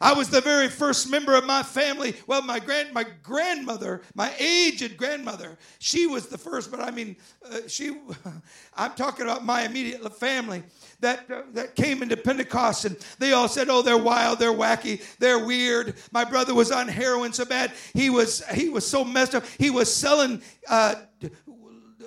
I 0.02 0.12
was 0.12 0.28
the 0.28 0.40
very 0.40 0.68
first 0.68 1.08
member 1.08 1.36
of 1.36 1.44
my 1.44 1.62
family. 1.62 2.16
Well, 2.26 2.42
my 2.42 2.58
grand, 2.58 2.92
my 2.92 3.06
grandmother, 3.22 4.02
my 4.16 4.32
aged 4.38 4.96
grandmother, 4.96 5.56
she 5.78 6.08
was 6.08 6.26
the 6.26 6.36
first. 6.36 6.72
But 6.72 6.80
I 6.80 6.90
mean, 6.90 7.16
uh, 7.48 7.60
she. 7.68 7.96
I'm 8.74 8.92
talking 8.94 9.24
about 9.24 9.44
my 9.44 9.62
immediate 9.62 10.02
family 10.16 10.64
that, 11.00 11.30
uh, 11.30 11.42
that 11.52 11.76
came 11.76 12.02
into 12.02 12.16
Pentecost 12.16 12.84
and 12.84 12.96
they 13.18 13.32
all 13.32 13.48
said, 13.48 13.68
oh, 13.68 13.82
they're 13.82 13.98
wild, 13.98 14.38
they're 14.38 14.52
wacky, 14.52 15.02
they're 15.18 15.44
weird. 15.44 15.94
My 16.10 16.24
brother 16.24 16.54
was 16.54 16.72
on 16.72 16.88
heroin 16.88 17.32
so 17.32 17.44
bad, 17.44 17.72
he 17.92 18.10
was, 18.10 18.44
he 18.48 18.68
was 18.68 18.86
so 18.86 19.04
messed 19.04 19.34
up. 19.34 19.44
He 19.58 19.70
was 19.70 19.94
selling, 19.94 20.42
uh, 20.68 20.96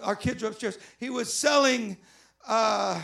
our 0.01 0.15
kids 0.15 0.43
are 0.43 0.47
upstairs, 0.47 0.77
he 0.97 1.09
was 1.09 1.31
selling, 1.31 1.97
uh, 2.47 3.01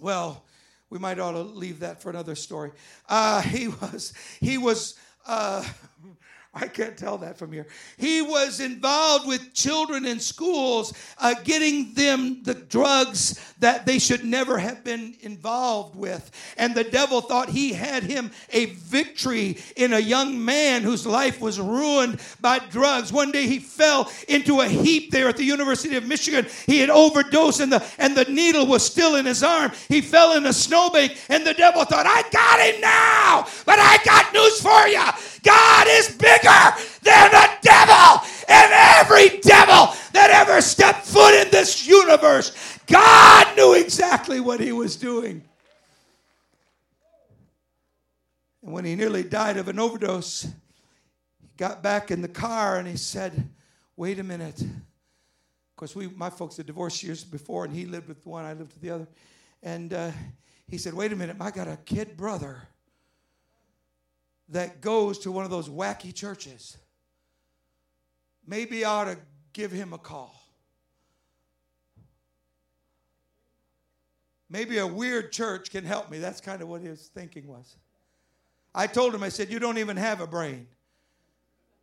well, 0.00 0.44
we 0.90 0.98
might 0.98 1.18
ought 1.18 1.32
to 1.32 1.42
leave 1.42 1.80
that 1.80 2.02
for 2.02 2.10
another 2.10 2.34
story. 2.34 2.72
Uh, 3.08 3.40
he 3.42 3.68
was, 3.68 4.12
he 4.40 4.58
was, 4.58 4.98
uh, 5.26 5.64
I 6.56 6.68
can't 6.68 6.96
tell 6.96 7.18
that 7.18 7.36
from 7.36 7.52
here. 7.52 7.66
He 7.96 8.22
was 8.22 8.60
involved 8.60 9.26
with 9.26 9.52
children 9.54 10.04
in 10.04 10.20
schools, 10.20 10.92
uh, 11.18 11.34
getting 11.42 11.92
them 11.94 12.42
the 12.42 12.54
drugs 12.54 13.40
that 13.58 13.86
they 13.86 13.98
should 13.98 14.24
never 14.24 14.58
have 14.58 14.84
been 14.84 15.16
involved 15.20 15.96
with. 15.96 16.30
And 16.56 16.74
the 16.74 16.84
devil 16.84 17.20
thought 17.20 17.48
he 17.48 17.72
had 17.72 18.04
him 18.04 18.30
a 18.50 18.66
victory 18.66 19.58
in 19.76 19.92
a 19.92 19.98
young 19.98 20.44
man 20.44 20.82
whose 20.82 21.06
life 21.06 21.40
was 21.40 21.58
ruined 21.58 22.20
by 22.40 22.58
drugs. 22.58 23.12
One 23.12 23.32
day 23.32 23.46
he 23.46 23.58
fell 23.58 24.10
into 24.28 24.60
a 24.60 24.68
heap 24.68 25.10
there 25.10 25.28
at 25.28 25.36
the 25.36 25.44
University 25.44 25.96
of 25.96 26.06
Michigan. 26.06 26.46
He 26.66 26.78
had 26.78 26.90
overdosed, 26.90 27.60
and 27.60 27.72
the, 27.72 27.84
and 27.98 28.16
the 28.16 28.24
needle 28.26 28.66
was 28.66 28.84
still 28.84 29.16
in 29.16 29.26
his 29.26 29.42
arm. 29.42 29.72
He 29.88 30.00
fell 30.00 30.36
in 30.36 30.46
a 30.46 30.52
snowbank, 30.52 31.18
and 31.28 31.44
the 31.44 31.54
devil 31.54 31.84
thought, 31.84 32.06
I 32.06 32.22
got 32.30 32.60
him 32.60 32.80
now, 32.80 33.46
but 33.66 33.78
I 33.78 33.98
got 34.04 34.32
news 34.32 34.60
for 34.60 34.86
you. 34.86 35.04
God 35.42 35.86
is 35.90 36.08
bigger 36.16 36.43
than 37.02 37.30
the 37.30 37.50
devil. 37.62 38.26
And 38.48 38.72
every 38.72 39.40
devil 39.40 39.94
that 40.12 40.30
ever 40.30 40.60
stepped 40.60 41.06
foot 41.06 41.34
in 41.34 41.50
this 41.50 41.86
universe, 41.86 42.78
God 42.86 43.56
knew 43.56 43.74
exactly 43.74 44.40
what 44.40 44.60
he 44.60 44.72
was 44.72 44.96
doing. 44.96 45.42
And 48.62 48.72
when 48.72 48.84
he 48.84 48.94
nearly 48.94 49.22
died 49.22 49.56
of 49.56 49.68
an 49.68 49.78
overdose, 49.78 50.42
he 50.42 51.48
got 51.56 51.82
back 51.82 52.10
in 52.10 52.22
the 52.22 52.28
car 52.28 52.78
and 52.78 52.88
he 52.88 52.96
said, 52.96 53.48
Wait 53.96 54.18
a 54.18 54.24
minute. 54.24 54.60
Of 54.60 55.76
course, 55.76 55.94
we, 55.94 56.08
my 56.08 56.30
folks 56.30 56.56
had 56.56 56.66
divorced 56.66 57.02
years 57.02 57.24
before, 57.24 57.64
and 57.64 57.74
he 57.74 57.84
lived 57.84 58.08
with 58.08 58.24
one, 58.26 58.44
I 58.44 58.52
lived 58.52 58.72
with 58.72 58.80
the 58.80 58.90
other. 58.90 59.08
And 59.62 59.92
uh, 59.92 60.10
he 60.68 60.78
said, 60.78 60.94
Wait 60.94 61.12
a 61.12 61.16
minute, 61.16 61.36
I 61.40 61.50
got 61.50 61.68
a 61.68 61.76
kid 61.84 62.16
brother 62.16 62.62
that 64.48 64.80
goes 64.80 65.18
to 65.20 65.32
one 65.32 65.44
of 65.44 65.50
those 65.50 65.68
wacky 65.68 66.14
churches, 66.14 66.76
maybe 68.46 68.84
I 68.84 68.90
ought 68.90 69.04
to 69.04 69.18
give 69.52 69.72
him 69.72 69.92
a 69.92 69.98
call. 69.98 70.40
Maybe 74.50 74.78
a 74.78 74.86
weird 74.86 75.32
church 75.32 75.70
can 75.70 75.84
help 75.84 76.10
me. 76.10 76.18
That's 76.18 76.40
kind 76.40 76.62
of 76.62 76.68
what 76.68 76.80
his 76.80 77.08
thinking 77.08 77.48
was. 77.48 77.76
I 78.74 78.86
told 78.86 79.14
him, 79.14 79.22
I 79.22 79.28
said, 79.28 79.50
You 79.50 79.58
don't 79.58 79.78
even 79.78 79.96
have 79.96 80.20
a 80.20 80.26
brain. 80.26 80.66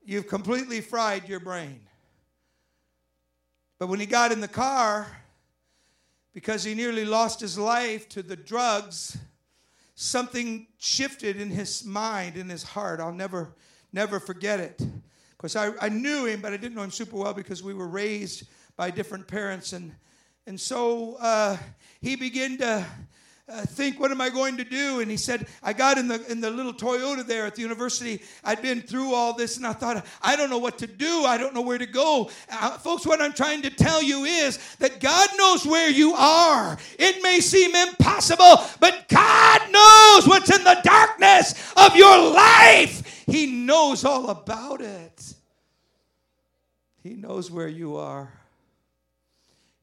You've 0.03 0.27
completely 0.27 0.81
fried 0.81 1.27
your 1.27 1.39
brain. 1.39 1.81
But 3.79 3.87
when 3.87 3.99
he 3.99 4.05
got 4.05 4.31
in 4.31 4.41
the 4.41 4.47
car, 4.47 5.07
because 6.33 6.63
he 6.63 6.75
nearly 6.75 7.03
lost 7.03 7.39
his 7.39 7.57
life 7.57 8.07
to 8.09 8.21
the 8.21 8.35
drugs, 8.35 9.17
something 10.01 10.65
shifted 10.79 11.39
in 11.39 11.51
his 11.51 11.85
mind, 11.85 12.35
in 12.35 12.49
his 12.49 12.63
heart. 12.63 12.99
I'll 12.99 13.13
never, 13.13 13.53
never 13.93 14.19
forget 14.19 14.59
it. 14.59 14.81
Of 14.81 15.37
course, 15.37 15.55
I, 15.55 15.69
I 15.79 15.89
knew 15.89 16.25
him, 16.25 16.41
but 16.41 16.53
I 16.53 16.57
didn't 16.57 16.75
know 16.75 16.81
him 16.81 16.89
super 16.89 17.17
well 17.17 17.35
because 17.35 17.61
we 17.61 17.75
were 17.75 17.87
raised 17.87 18.47
by 18.75 18.89
different 18.89 19.27
parents. 19.27 19.73
And, 19.73 19.93
and 20.47 20.59
so 20.59 21.17
uh, 21.19 21.55
he 22.01 22.15
began 22.15 22.57
to 22.57 22.83
uh, 23.51 23.65
think, 23.65 23.99
what 23.99 24.11
am 24.11 24.21
I 24.21 24.29
going 24.29 24.57
to 24.57 24.63
do? 24.63 24.99
And 24.99 25.11
he 25.11 25.17
said, 25.17 25.47
I 25.61 25.73
got 25.73 25.97
in 25.97 26.07
the 26.07 26.25
in 26.31 26.41
the 26.41 26.49
little 26.49 26.73
Toyota 26.73 27.25
there 27.25 27.45
at 27.45 27.55
the 27.55 27.61
university. 27.61 28.21
I'd 28.43 28.61
been 28.61 28.81
through 28.81 29.13
all 29.13 29.33
this, 29.35 29.57
and 29.57 29.67
I 29.67 29.73
thought, 29.73 30.05
I 30.21 30.35
don't 30.35 30.49
know 30.49 30.57
what 30.57 30.77
to 30.79 30.87
do. 30.87 31.25
I 31.25 31.37
don't 31.37 31.53
know 31.53 31.61
where 31.61 31.77
to 31.77 31.85
go. 31.85 32.29
Uh, 32.49 32.77
folks, 32.77 33.05
what 33.05 33.21
I'm 33.21 33.33
trying 33.33 33.61
to 33.63 33.69
tell 33.69 34.01
you 34.01 34.23
is 34.23 34.75
that 34.77 34.99
God 34.99 35.29
knows 35.37 35.65
where 35.65 35.89
you 35.89 36.13
are. 36.13 36.77
It 36.97 37.21
may 37.21 37.39
seem 37.39 37.75
impossible, 37.75 38.63
but 38.79 39.07
God 39.09 39.61
knows 39.71 40.27
what's 40.27 40.55
in 40.55 40.63
the 40.63 40.79
darkness 40.83 41.73
of 41.75 41.95
your 41.95 42.31
life. 42.31 43.23
He 43.25 43.47
knows 43.47 44.05
all 44.05 44.29
about 44.29 44.81
it. 44.81 45.33
He 47.03 47.15
knows 47.15 47.49
where 47.49 47.67
you 47.67 47.97
are. 47.97 48.31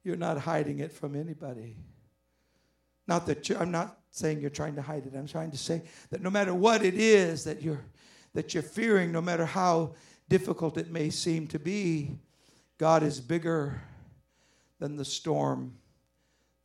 You're 0.03 0.15
not 0.15 0.37
hiding 0.37 0.79
it 0.79 0.91
from 0.91 1.15
anybody. 1.15 1.75
Not 3.09 3.25
that 3.25 3.49
I'm 3.59 3.71
not 3.71 3.97
saying 4.11 4.39
you're 4.39 4.51
trying 4.51 4.75
to 4.75 4.83
hide 4.83 5.07
it. 5.07 5.13
I'm 5.17 5.25
trying 5.25 5.49
to 5.49 5.57
say 5.57 5.81
that 6.11 6.21
no 6.21 6.29
matter 6.29 6.53
what 6.53 6.83
it 6.83 6.93
is 6.93 7.43
that 7.45 7.63
you're 7.63 7.83
that 8.35 8.53
you're 8.53 8.61
fearing, 8.61 9.11
no 9.11 9.19
matter 9.19 9.47
how 9.47 9.95
difficult 10.29 10.77
it 10.77 10.91
may 10.91 11.09
seem 11.09 11.47
to 11.47 11.57
be, 11.57 12.19
God 12.77 13.01
is 13.01 13.19
bigger 13.19 13.81
than 14.77 14.95
the 14.95 15.03
storm 15.03 15.73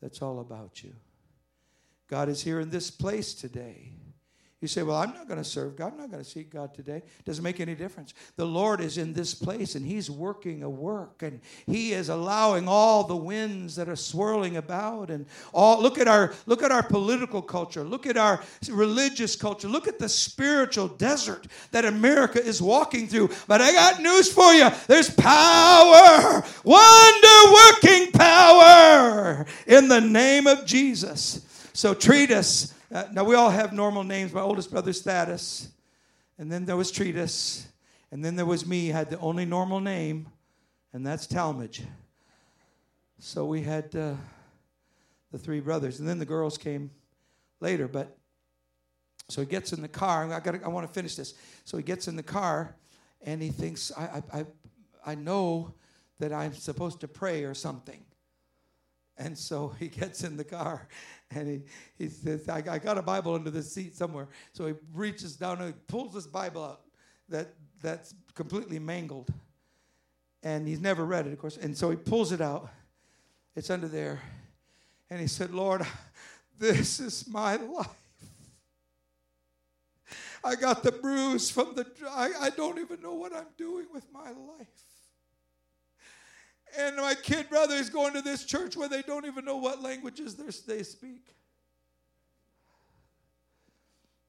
that's 0.03 0.21
all 0.21 0.41
about 0.41 0.85
you. 0.85 0.93
God 2.09 2.29
is 2.29 2.43
here 2.43 2.61
in 2.61 2.69
this 2.69 2.91
place 2.91 3.33
today. 3.33 3.93
You 4.61 4.69
say, 4.69 4.83
Well, 4.83 4.97
I'm 4.97 5.13
not 5.13 5.29
going 5.29 5.43
to 5.43 5.45
serve 5.45 5.77
God. 5.77 5.93
I'm 5.93 5.99
not 5.99 6.11
going 6.11 6.23
to 6.23 6.29
seek 6.29 6.51
God 6.51 6.73
today. 6.73 7.03
Doesn't 7.25 7.45
make 7.45 7.61
any 7.61 7.75
difference. 7.75 8.15
The 8.37 8.47
Lord 8.47 8.81
is 8.81 8.97
in 8.97 9.13
this 9.13 9.35
place 9.35 9.75
and 9.75 9.85
He's 9.85 10.11
working 10.11 10.63
a 10.63 10.71
work 10.71 11.23
and 11.23 11.41
He 11.67 11.93
is 11.93 12.09
allowing 12.09 12.67
all 12.67 13.05
the 13.05 13.17
winds 13.17 13.77
that 13.77 13.89
are 13.89 13.97
swirling 13.97 14.57
about 14.57 15.11
and 15.11 15.27
all 15.53 15.83
look 15.83 15.99
at 15.99 16.09
our 16.09 16.33
look 16.47 16.63
at 16.63 16.73
our 16.73 16.83
political 16.83 17.43
culture, 17.43 17.85
look 17.85 18.07
at 18.07 18.17
our 18.17 18.43
religious 18.71 19.37
culture, 19.37 19.69
look 19.69 19.87
at 19.87 19.99
the 19.99 20.09
spiritual 20.09 20.89
desert 20.89 21.47
that 21.73 21.85
America 21.85 22.43
is 22.43 22.63
walking 22.63 23.07
through. 23.07 23.31
But 23.47 23.61
I 23.61 23.73
got 23.73 24.01
news 24.01 24.33
for 24.33 24.53
you. 24.55 24.71
There's 24.87 25.11
power, 25.11 26.43
wonder 26.65 27.53
working 27.53 28.13
power 28.13 29.45
in 29.67 29.89
the 29.89 30.01
name 30.01 30.47
of 30.47 30.65
Jesus. 30.65 31.64
So 31.75 31.93
treat 31.93 32.31
us 32.31 32.75
uh, 32.95 33.09
now, 33.11 33.25
we 33.25 33.35
all 33.35 33.51
have 33.51 33.73
normal 33.73 34.05
names. 34.05 34.33
My 34.33 34.41
oldest 34.41 34.71
brother's 34.71 35.03
Thaddeus, 35.03 35.69
and 36.39 36.51
then 36.51 36.65
there 36.65 36.77
was 36.77 36.93
Treatise, 36.93 37.67
and 38.13 38.25
then 38.25 38.37
there 38.37 38.47
was 38.47 38.65
me, 38.65 38.87
had 38.87 39.11
the 39.11 39.19
only 39.19 39.45
normal 39.45 39.81
name, 39.81 40.29
and 40.93 41.05
that's 41.05 41.27
Talmadge. 41.27 41.83
So 43.19 43.47
we 43.47 43.63
had 43.63 43.97
uh, 43.97 44.15
the 45.33 45.39
three 45.39 45.59
brothers, 45.59 45.99
and 45.99 46.09
then 46.09 46.21
the 46.21 46.25
girls 46.25 46.57
came 46.57 46.93
later. 47.59 47.89
But 47.89 48.17
So 49.29 49.41
he 49.41 49.47
gets 49.49 49.73
in 49.73 49.83
the 49.83 49.89
car. 49.89 50.33
I 50.33 50.39
got. 50.39 50.63
I 50.63 50.69
want 50.69 50.87
to 50.87 50.93
finish 50.93 51.17
this. 51.17 51.35
So 51.65 51.77
he 51.77 51.83
gets 51.83 52.07
in 52.07 52.15
the 52.15 52.23
car, 52.23 52.77
and 53.23 53.43
he 53.43 53.49
thinks, 53.49 53.91
I, 53.99 54.23
I, 54.33 54.47
I 55.05 55.15
know 55.17 55.75
that 56.21 56.33
I'm 56.33 56.55
supposed 56.55 57.01
to 57.01 57.09
pray 57.09 57.43
or 57.43 57.55
something. 57.55 58.05
And 59.17 59.37
so 59.37 59.69
he 59.81 59.89
gets 59.89 60.23
in 60.23 60.37
the 60.37 60.45
car 60.45 60.87
and 61.35 61.49
he, 61.49 61.63
he 62.05 62.09
says, 62.09 62.49
I, 62.49 62.63
I 62.69 62.79
got 62.79 62.99
a 62.99 63.03
Bible 63.03 63.35
under 63.35 63.51
the 63.51 63.63
seat 63.63 63.95
somewhere. 63.97 64.29
So 64.53 64.67
he 64.67 64.75
reaches 64.93 65.37
down 65.37 65.61
and 65.61 65.87
pulls 65.87 66.15
this 66.15 66.27
Bible 66.27 66.65
out 66.65 66.81
that, 67.29 67.55
that's 67.83 68.15
completely 68.35 68.79
mangled. 68.79 69.33
And 70.43 70.69
he's 70.69 70.81
never 70.81 71.05
read 71.05 71.27
it, 71.27 71.33
of 71.33 71.39
course. 71.39 71.57
And 71.57 71.77
so 71.77 71.91
he 71.91 71.97
pulls 71.97 72.33
it 72.33 72.41
out. 72.41 72.69
It's 73.57 73.71
under 73.71 73.89
there. 73.89 74.21
And 75.11 75.21
he 75.21 75.27
said, 75.27 75.53
Lord, 75.53 75.87
this 76.59 77.01
is 77.01 77.27
my 77.29 77.57
life. 77.57 77.89
I 80.45 80.57
got 80.57 80.83
the 80.83 80.93
bruise 80.93 81.51
from 81.51 81.75
the, 81.75 81.87
I, 82.11 82.31
I 82.43 82.51
don't 82.51 82.79
even 82.79 83.01
know 83.01 83.15
what 83.15 83.35
I'm 83.35 83.47
doing 83.57 83.87
with 83.93 84.05
my 84.13 84.31
life. 84.31 84.94
And 86.79 86.97
my 86.97 87.15
kid 87.15 87.49
brother 87.49 87.75
is 87.75 87.91
going 87.91 88.15
to 88.15 88.23
this 88.23 88.45
church 88.45 88.77
where 88.77 88.89
they 88.89 89.03
don't 89.03 89.27
even 89.27 89.45
know 89.45 89.57
what 89.57 89.83
languages 89.83 90.35
they 90.35 90.83
speak. 90.83 91.35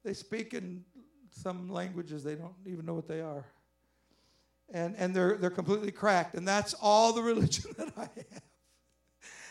They 0.03 0.13
speak 0.13 0.53
in 0.53 0.83
some 1.31 1.69
languages 1.69 2.23
they 2.23 2.35
don't 2.35 2.53
even 2.65 2.85
know 2.85 2.93
what 2.93 3.07
they 3.07 3.21
are. 3.21 3.45
And, 4.73 4.95
and 4.97 5.15
they're, 5.15 5.37
they're 5.37 5.49
completely 5.49 5.91
cracked. 5.91 6.35
And 6.35 6.47
that's 6.47 6.73
all 6.75 7.13
the 7.13 7.21
religion 7.23 7.71
that 7.77 7.91
I 7.97 8.01
have. 8.01 8.41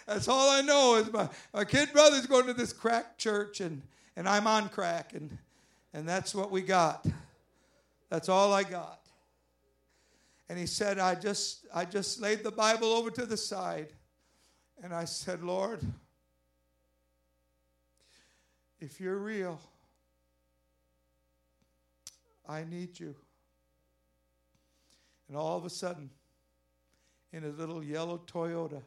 That's 0.06 0.28
all 0.28 0.50
I 0.50 0.60
know 0.60 0.96
is 0.96 1.12
my, 1.12 1.28
my 1.52 1.64
kid 1.64 1.92
brother's 1.92 2.26
going 2.26 2.46
to 2.46 2.52
this 2.52 2.72
crack 2.72 3.16
church 3.16 3.60
and, 3.60 3.82
and 4.16 4.28
I'm 4.28 4.46
on 4.46 4.68
crack. 4.68 5.14
And, 5.14 5.38
and 5.92 6.08
that's 6.08 6.34
what 6.34 6.50
we 6.50 6.62
got. 6.62 7.06
That's 8.10 8.28
all 8.28 8.52
I 8.52 8.64
got. 8.64 9.00
And 10.48 10.58
he 10.58 10.66
said, 10.66 10.98
I 10.98 11.14
just, 11.14 11.66
I 11.74 11.84
just 11.84 12.20
laid 12.20 12.44
the 12.44 12.50
Bible 12.50 12.92
over 12.92 13.10
to 13.10 13.24
the 13.24 13.36
side. 13.36 13.92
And 14.82 14.92
I 14.92 15.04
said, 15.04 15.42
Lord, 15.42 15.80
if 18.80 19.00
you're 19.00 19.18
real, 19.18 19.60
I 22.46 22.64
need 22.64 23.00
you. 23.00 23.14
And 25.28 25.36
all 25.36 25.56
of 25.56 25.64
a 25.64 25.70
sudden, 25.70 26.10
in 27.32 27.44
a 27.44 27.48
little 27.48 27.82
yellow 27.82 28.20
Toyota, 28.26 28.82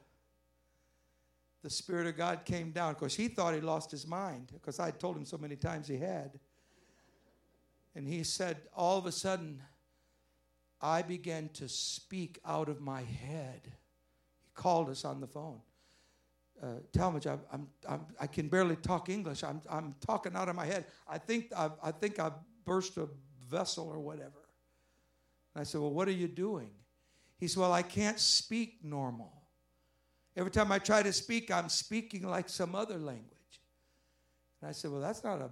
the 1.63 1.69
Spirit 1.69 2.07
of 2.07 2.15
God 2.15 2.45
came 2.45 2.71
down 2.71 2.93
because 2.93 3.15
he 3.15 3.27
thought 3.27 3.55
he 3.55 3.61
lost 3.61 3.89
his 3.89 4.05
mind 4.05 4.51
because 4.53 4.79
I 4.79 4.91
told 4.91 5.17
him 5.17 5.25
so 5.25 5.37
many 5.37 5.55
times 5.55 5.87
he 5.87 5.97
had. 5.97 6.39
And 7.95 8.07
he 8.07 8.23
said, 8.23 8.57
all 8.75 8.99
of 8.99 9.07
a 9.07 9.11
sudden, 9.11 9.61
I 10.81 11.01
began 11.01 11.49
to 11.53 11.67
speak 11.67 12.39
out 12.45 12.69
of 12.69 12.81
my 12.81 13.01
head. 13.01 13.61
He 13.65 14.49
called 14.53 14.89
us 14.89 15.05
on 15.05 15.19
the 15.19 15.27
phone. 15.27 15.59
Uh, 16.61 16.79
Talmadge, 16.91 17.27
I'm, 17.27 17.41
I'm, 17.51 17.67
I'm, 17.87 18.05
i 18.19 18.27
can 18.27 18.47
barely 18.47 18.75
talk 18.75 19.09
English. 19.09 19.43
I'm, 19.43 19.61
I'm 19.69 19.95
talking 20.05 20.35
out 20.35 20.49
of 20.49 20.55
my 20.55 20.65
head. 20.65 20.85
I 21.07 21.17
think 21.19 21.51
I've, 21.55 21.73
I 21.83 21.91
think 21.91 22.19
I've 22.19 22.33
burst 22.65 22.97
a 22.97 23.07
vessel 23.47 23.87
or 23.87 23.99
whatever. 23.99 24.47
And 25.53 25.61
I 25.61 25.63
said, 25.63 25.81
Well, 25.81 25.91
what 25.91 26.07
are 26.07 26.13
you 26.13 26.27
doing? 26.27 26.71
He 27.37 27.47
said, 27.47 27.61
Well, 27.61 27.73
I 27.73 27.83
can't 27.83 28.19
speak 28.19 28.79
normal. 28.83 29.33
Every 30.35 30.51
time 30.51 30.71
I 30.71 30.79
try 30.79 31.03
to 31.03 31.13
speak, 31.13 31.51
I'm 31.51 31.69
speaking 31.69 32.27
like 32.27 32.49
some 32.49 32.75
other 32.75 32.97
language. 32.97 33.61
And 34.61 34.69
I 34.69 34.71
said, 34.71 34.91
Well, 34.91 35.01
that's 35.01 35.23
not 35.23 35.41
a 35.41 35.49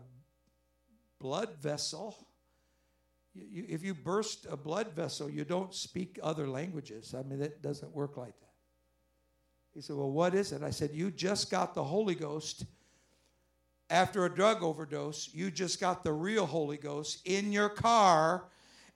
blood 1.20 1.56
vessel. 1.62 2.16
You, 3.36 3.66
if 3.68 3.84
you 3.84 3.94
burst 3.94 4.48
a 4.50 4.56
blood 4.56 4.94
vessel, 4.94 5.30
you 5.30 5.44
don't 5.44 5.74
speak 5.74 6.20
other 6.24 6.48
languages. 6.48 7.14
I 7.14 7.24
mean, 7.24 7.42
it 7.42 7.62
doesn't 7.62 7.94
work 7.94 8.18
like 8.18 8.40
that. 8.40 8.46
He 9.74 9.82
said, 9.82 9.98
Well, 9.98 10.12
what 10.12 10.34
is 10.34 10.52
it? 10.52 10.64
I 10.64 10.70
said, 10.70 10.92
You 10.94 11.12
just 11.12 11.52
got 11.52 11.76
the 11.76 11.84
Holy 11.84 12.16
Ghost 12.16 12.66
after 13.90 14.26
a 14.26 14.34
drug 14.34 14.64
overdose. 14.64 15.30
You 15.34 15.52
just 15.52 15.80
got 15.80 16.04
the 16.04 16.14
real 16.14 16.46
Holy 16.46 16.78
Ghost 16.78 17.22
in 17.26 17.52
your 17.52 17.70
car 17.70 18.46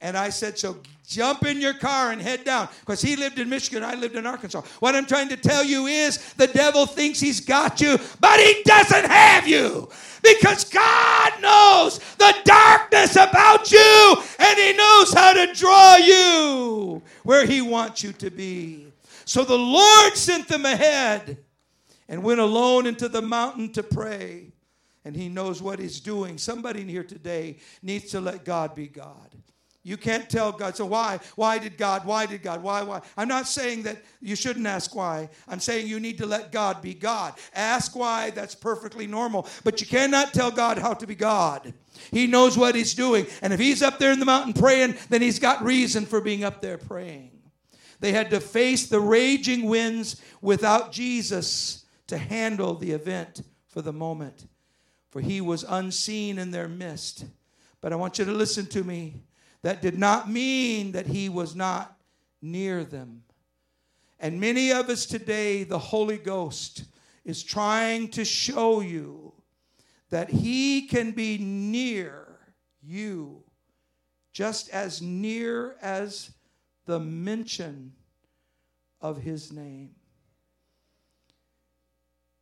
and 0.01 0.17
I 0.17 0.29
said, 0.29 0.57
So 0.57 0.77
jump 1.05 1.45
in 1.45 1.59
your 1.59 1.73
car 1.73 2.11
and 2.11 2.21
head 2.21 2.45
down. 2.45 2.69
Because 2.79 3.01
he 3.01 3.15
lived 3.15 3.39
in 3.39 3.49
Michigan, 3.49 3.83
I 3.83 3.95
lived 3.95 4.15
in 4.15 4.25
Arkansas. 4.25 4.61
What 4.79 4.95
I'm 4.95 5.05
trying 5.05 5.29
to 5.29 5.37
tell 5.37 5.63
you 5.63 5.87
is 5.87 6.33
the 6.33 6.47
devil 6.47 6.85
thinks 6.85 7.19
he's 7.19 7.41
got 7.41 7.81
you, 7.81 7.97
but 8.19 8.39
he 8.39 8.61
doesn't 8.63 9.05
have 9.05 9.47
you. 9.47 9.89
Because 10.23 10.63
God 10.65 11.41
knows 11.41 11.99
the 12.17 12.33
darkness 12.45 13.15
about 13.15 13.71
you, 13.71 14.15
and 14.39 14.59
he 14.59 14.73
knows 14.73 15.13
how 15.13 15.33
to 15.33 15.53
draw 15.53 15.95
you 15.97 17.01
where 17.23 17.45
he 17.45 17.61
wants 17.61 18.03
you 18.03 18.13
to 18.13 18.29
be. 18.29 18.91
So 19.25 19.43
the 19.43 19.57
Lord 19.57 20.15
sent 20.15 20.47
them 20.47 20.65
ahead 20.65 21.37
and 22.07 22.23
went 22.23 22.39
alone 22.39 22.87
into 22.87 23.07
the 23.07 23.21
mountain 23.21 23.71
to 23.73 23.83
pray. 23.83 24.51
And 25.05 25.15
he 25.15 25.29
knows 25.29 25.61
what 25.61 25.79
he's 25.79 25.99
doing. 25.99 26.37
Somebody 26.37 26.81
in 26.81 26.89
here 26.89 27.03
today 27.03 27.57
needs 27.81 28.11
to 28.11 28.19
let 28.19 28.43
God 28.43 28.75
be 28.75 28.87
God. 28.87 29.35
You 29.81 29.95
can't 29.95 30.29
tell 30.29 30.51
God, 30.51 30.75
so 30.75 30.85
why? 30.85 31.19
Why 31.35 31.57
did 31.57 31.77
God? 31.77 32.05
Why 32.05 32.25
did 32.25 32.43
God? 32.43 32.61
Why? 32.61 32.81
Why? 32.81 33.01
I'm 33.15 33.29
not 33.29 33.47
saying 33.47 33.83
that 33.83 34.03
you 34.19 34.35
shouldn't 34.35 34.67
ask 34.67 34.93
why. 34.93 35.29
I'm 35.47 35.61
saying 35.61 35.87
you 35.87 36.01
need 36.01 36.17
to 36.17 36.25
let 36.25 36.51
God 36.51 36.81
be 36.81 36.93
God. 36.93 37.35
Ask 37.55 37.95
why, 37.95 38.31
that's 38.31 38.55
perfectly 38.55 39.07
normal. 39.07 39.47
But 39.63 39.79
you 39.79 39.87
cannot 39.87 40.33
tell 40.33 40.51
God 40.51 40.77
how 40.77 40.93
to 40.95 41.07
be 41.07 41.15
God. 41.15 41.73
He 42.11 42.27
knows 42.27 42.57
what 42.57 42.75
He's 42.75 42.93
doing. 42.93 43.25
And 43.41 43.53
if 43.53 43.59
He's 43.59 43.81
up 43.81 43.99
there 43.99 44.11
in 44.11 44.19
the 44.19 44.25
mountain 44.25 44.53
praying, 44.53 44.95
then 45.09 45.21
He's 45.21 45.39
got 45.39 45.63
reason 45.63 46.05
for 46.05 46.19
being 46.19 46.43
up 46.43 46.61
there 46.61 46.77
praying. 46.77 47.31
They 48.01 48.11
had 48.11 48.31
to 48.31 48.41
face 48.41 48.87
the 48.87 48.99
raging 48.99 49.65
winds 49.65 50.21
without 50.41 50.91
Jesus 50.91 51.85
to 52.07 52.17
handle 52.17 52.75
the 52.75 52.91
event 52.91 53.43
for 53.67 53.81
the 53.81 53.93
moment, 53.93 54.45
for 55.09 55.21
He 55.21 55.39
was 55.39 55.63
unseen 55.63 56.37
in 56.37 56.51
their 56.51 56.67
midst. 56.67 57.23
But 57.79 57.93
I 57.93 57.95
want 57.95 58.19
you 58.19 58.25
to 58.25 58.31
listen 58.33 58.65
to 58.67 58.83
me. 58.83 59.23
That 59.61 59.81
did 59.81 59.97
not 59.97 60.29
mean 60.29 60.93
that 60.93 61.07
he 61.07 61.29
was 61.29 61.55
not 61.55 61.97
near 62.41 62.83
them. 62.83 63.23
And 64.19 64.39
many 64.39 64.71
of 64.71 64.89
us 64.89 65.05
today, 65.05 65.63
the 65.63 65.79
Holy 65.79 66.17
Ghost 66.17 66.83
is 67.25 67.43
trying 67.43 68.09
to 68.09 68.25
show 68.25 68.81
you 68.81 69.33
that 70.09 70.29
he 70.29 70.87
can 70.87 71.11
be 71.11 71.37
near 71.37 72.25
you, 72.81 73.43
just 74.33 74.69
as 74.69 75.01
near 75.01 75.75
as 75.81 76.31
the 76.85 76.99
mention 76.99 77.93
of 79.01 79.21
his 79.21 79.51
name. 79.51 79.91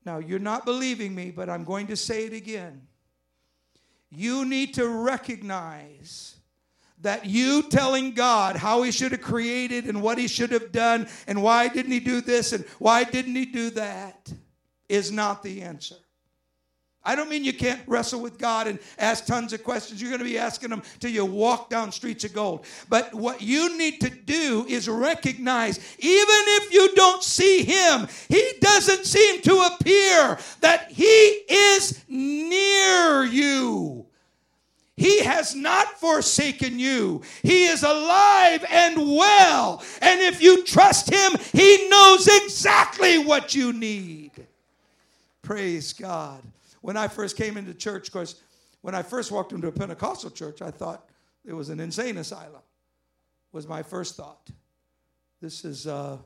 Now, 0.05 0.19
you're 0.19 0.39
not 0.39 0.63
believing 0.63 1.13
me, 1.13 1.31
but 1.31 1.49
I'm 1.49 1.65
going 1.65 1.87
to 1.87 1.97
say 1.97 2.25
it 2.25 2.33
again. 2.33 2.87
You 4.09 4.45
need 4.45 4.73
to 4.75 4.87
recognize 4.87 6.36
that 7.01 7.25
you 7.25 7.63
telling 7.63 8.11
God 8.11 8.55
how 8.55 8.81
he 8.81 8.91
should 8.91 9.11
have 9.11 9.21
created 9.21 9.85
and 9.85 10.01
what 10.01 10.17
he 10.17 10.27
should 10.27 10.51
have 10.51 10.71
done 10.71 11.07
and 11.27 11.41
why 11.43 11.67
didn't 11.67 11.91
he 11.91 11.99
do 11.99 12.21
this 12.21 12.53
and 12.53 12.65
why 12.79 13.03
didn't 13.03 13.35
he 13.35 13.45
do 13.45 13.69
that 13.71 14.31
is 14.89 15.11
not 15.11 15.43
the 15.43 15.61
answer. 15.61 15.95
I 17.07 17.15
don't 17.15 17.29
mean 17.29 17.45
you 17.45 17.53
can't 17.53 17.81
wrestle 17.87 18.19
with 18.19 18.37
God 18.37 18.67
and 18.67 18.79
ask 18.97 19.25
tons 19.25 19.53
of 19.53 19.63
questions. 19.63 20.01
You're 20.01 20.09
going 20.09 20.19
to 20.19 20.25
be 20.25 20.37
asking 20.37 20.71
them 20.71 20.83
till 20.99 21.09
you 21.09 21.23
walk 21.23 21.69
down 21.69 21.89
streets 21.93 22.25
of 22.25 22.33
gold. 22.33 22.65
But 22.89 23.13
what 23.13 23.41
you 23.41 23.77
need 23.77 24.01
to 24.01 24.09
do 24.09 24.65
is 24.67 24.89
recognize, 24.89 25.77
even 25.99 26.25
if 26.27 26.73
you 26.73 26.93
don't 26.95 27.23
see 27.23 27.63
Him, 27.63 28.09
He 28.27 28.51
doesn't 28.59 29.05
seem 29.05 29.41
to 29.43 29.69
appear 29.71 30.37
that 30.59 30.91
He 30.91 31.05
is 31.05 32.03
near 32.09 33.23
you. 33.23 34.06
He 34.97 35.23
has 35.23 35.55
not 35.55 35.99
forsaken 35.99 36.79
you. 36.79 37.21
He 37.43 37.65
is 37.65 37.83
alive 37.83 38.65
and 38.67 38.97
well. 38.97 39.83
And 40.01 40.19
if 40.21 40.41
you 40.41 40.65
trust 40.65 41.13
Him, 41.13 41.33
He 41.53 41.87
knows 41.87 42.27
exactly 42.27 43.19
what 43.19 43.53
you 43.53 43.73
need. 43.73 44.31
Praise 45.43 45.93
God. 45.93 46.41
When 46.81 46.97
I 46.97 47.07
first 47.07 47.37
came 47.37 47.57
into 47.57 47.75
church, 47.75 48.07
of 48.07 48.13
course, 48.13 48.41
when 48.81 48.95
I 48.95 49.03
first 49.03 49.31
walked 49.31 49.53
into 49.53 49.67
a 49.67 49.71
Pentecostal 49.71 50.31
church, 50.31 50.63
I 50.63 50.71
thought 50.71 51.07
it 51.45 51.53
was 51.53 51.69
an 51.69 51.79
insane 51.79 52.17
asylum, 52.17 52.61
was 53.51 53.67
my 53.67 53.83
first 53.83 54.15
thought. 54.15 54.49
This 55.41 55.63
is, 55.63 55.85
uh, 55.85 56.17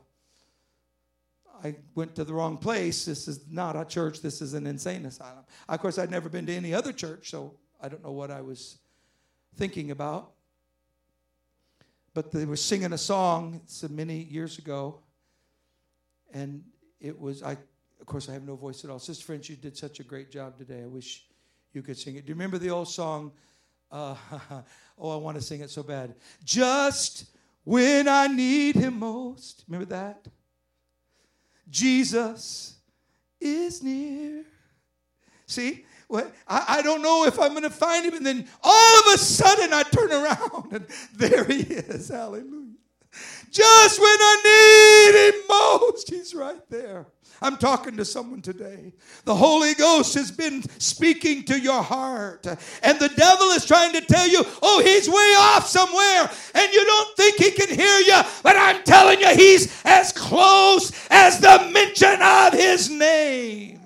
I 1.62 1.76
went 1.94 2.14
to 2.14 2.24
the 2.24 2.32
wrong 2.32 2.56
place. 2.56 3.04
This 3.04 3.28
is 3.28 3.40
not 3.50 3.76
a 3.76 3.84
church. 3.84 4.22
This 4.22 4.40
is 4.40 4.54
an 4.54 4.66
insane 4.66 5.04
asylum. 5.04 5.44
Of 5.68 5.80
course, 5.80 5.98
I'd 5.98 6.10
never 6.10 6.30
been 6.30 6.46
to 6.46 6.54
any 6.54 6.72
other 6.72 6.92
church, 6.92 7.30
so 7.30 7.54
I 7.82 7.88
don't 7.88 8.02
know 8.02 8.12
what 8.12 8.30
I 8.30 8.40
was 8.40 8.78
thinking 9.56 9.90
about. 9.90 10.30
But 12.14 12.30
they 12.30 12.44
were 12.44 12.56
singing 12.56 12.92
a 12.92 12.98
song 12.98 13.62
so 13.66 13.88
many 13.88 14.18
years 14.18 14.58
ago, 14.58 15.00
and 16.32 16.62
it 17.00 17.18
was 17.18 17.42
I. 17.42 17.56
Of 18.00 18.06
course, 18.06 18.28
I 18.28 18.32
have 18.32 18.42
no 18.42 18.56
voice 18.56 18.84
at 18.84 18.90
all. 18.90 18.98
Sister 18.98 19.24
French, 19.24 19.48
you 19.48 19.56
did 19.56 19.76
such 19.76 20.00
a 20.00 20.02
great 20.02 20.30
job 20.30 20.58
today. 20.58 20.82
I 20.82 20.86
wish 20.86 21.24
you 21.72 21.82
could 21.82 21.96
sing 21.96 22.16
it. 22.16 22.26
Do 22.26 22.30
you 22.30 22.34
remember 22.34 22.58
the 22.58 22.70
old 22.70 22.88
song? 22.88 23.32
Uh, 23.90 24.16
oh, 24.98 25.10
I 25.10 25.16
want 25.16 25.36
to 25.36 25.42
sing 25.42 25.60
it 25.60 25.70
so 25.70 25.82
bad. 25.82 26.14
Just 26.44 27.26
when 27.64 28.08
I 28.08 28.26
need 28.26 28.74
him 28.74 28.98
most. 28.98 29.64
Remember 29.68 29.86
that? 29.86 30.26
Jesus 31.70 32.74
is 33.40 33.82
near. 33.82 34.44
See, 35.46 35.84
what 36.12 36.30
I, 36.46 36.64
I 36.68 36.82
don't 36.82 37.00
know 37.00 37.24
if 37.24 37.40
I'm 37.40 37.52
going 37.52 37.62
to 37.62 37.70
find 37.70 38.04
him, 38.04 38.14
and 38.14 38.26
then 38.26 38.46
all 38.62 39.00
of 39.00 39.14
a 39.14 39.18
sudden 39.18 39.72
I 39.72 39.82
turn 39.82 40.12
around 40.12 40.72
and 40.72 40.86
there 41.14 41.44
he 41.44 41.62
is. 41.62 42.08
Hallelujah. 42.08 42.76
Just 43.50 44.00
when 44.00 44.08
I 44.08 45.32
need 45.32 45.34
him 45.34 45.42
most, 45.48 46.10
he's 46.10 46.34
right 46.34 46.68
there. 46.70 47.06
I'm 47.40 47.56
talking 47.56 47.96
to 47.96 48.04
someone 48.04 48.40
today. 48.40 48.92
The 49.24 49.34
Holy 49.34 49.74
Ghost 49.74 50.14
has 50.14 50.30
been 50.30 50.62
speaking 50.78 51.44
to 51.44 51.58
your 51.58 51.82
heart, 51.82 52.46
and 52.46 52.98
the 52.98 53.08
devil 53.08 53.48
is 53.48 53.66
trying 53.66 53.92
to 53.94 54.00
tell 54.00 54.28
you, 54.28 54.44
oh, 54.62 54.80
he's 54.82 55.08
way 55.08 55.34
off 55.38 55.66
somewhere, 55.66 56.30
and 56.54 56.72
you 56.72 56.84
don't 56.84 57.16
think 57.16 57.36
he 57.36 57.50
can 57.50 57.74
hear 57.74 57.98
you. 58.00 58.22
But 58.42 58.56
I'm 58.56 58.82
telling 58.84 59.20
you, 59.20 59.34
he's 59.34 59.82
as 59.84 60.12
close 60.12 60.92
as 61.10 61.40
the 61.40 61.70
mention 61.72 62.22
of 62.22 62.52
his 62.52 62.88
name. 62.88 63.80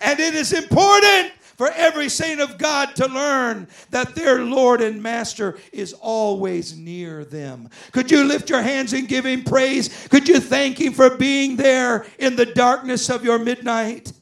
And 0.00 0.20
it 0.20 0.34
is 0.34 0.52
important 0.52 1.32
for 1.56 1.70
every 1.70 2.08
saint 2.08 2.40
of 2.40 2.58
God 2.58 2.94
to 2.96 3.06
learn 3.06 3.68
that 3.90 4.14
their 4.14 4.44
Lord 4.44 4.80
and 4.80 5.02
Master 5.02 5.58
is 5.72 5.92
always 5.94 6.76
near 6.76 7.24
them. 7.24 7.68
Could 7.92 8.10
you 8.10 8.24
lift 8.24 8.50
your 8.50 8.62
hands 8.62 8.92
and 8.92 9.08
give 9.08 9.26
Him 9.26 9.44
praise? 9.44 10.06
Could 10.08 10.28
you 10.28 10.40
thank 10.40 10.80
Him 10.80 10.92
for 10.92 11.16
being 11.16 11.56
there 11.56 12.06
in 12.18 12.36
the 12.36 12.46
darkness 12.46 13.10
of 13.10 13.24
your 13.24 13.38
midnight? 13.38 14.12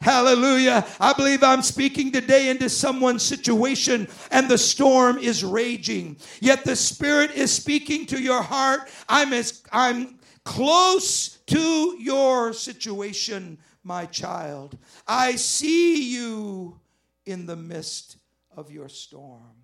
Hallelujah. 0.00 0.86
I 1.00 1.14
believe 1.14 1.42
I'm 1.42 1.62
speaking 1.62 2.12
today 2.12 2.50
into 2.50 2.68
someone's 2.68 3.22
situation 3.22 4.06
and 4.30 4.48
the 4.48 4.58
storm 4.58 5.18
is 5.18 5.42
raging. 5.42 6.16
Yet 6.40 6.64
the 6.64 6.76
Spirit 6.76 7.32
is 7.32 7.52
speaking 7.52 8.06
to 8.06 8.22
your 8.22 8.42
heart. 8.42 8.88
I'm 9.08 9.32
as 9.32 9.62
I'm 9.72 10.18
close 10.44 11.38
to 11.46 11.96
your 11.98 12.52
situation, 12.52 13.58
my 13.86 14.04
child. 14.04 14.76
I 15.06 15.36
see 15.36 16.12
you 16.12 16.80
in 17.24 17.46
the 17.46 17.54
midst 17.54 18.16
of 18.54 18.70
your 18.70 18.88
storm. 18.88 19.54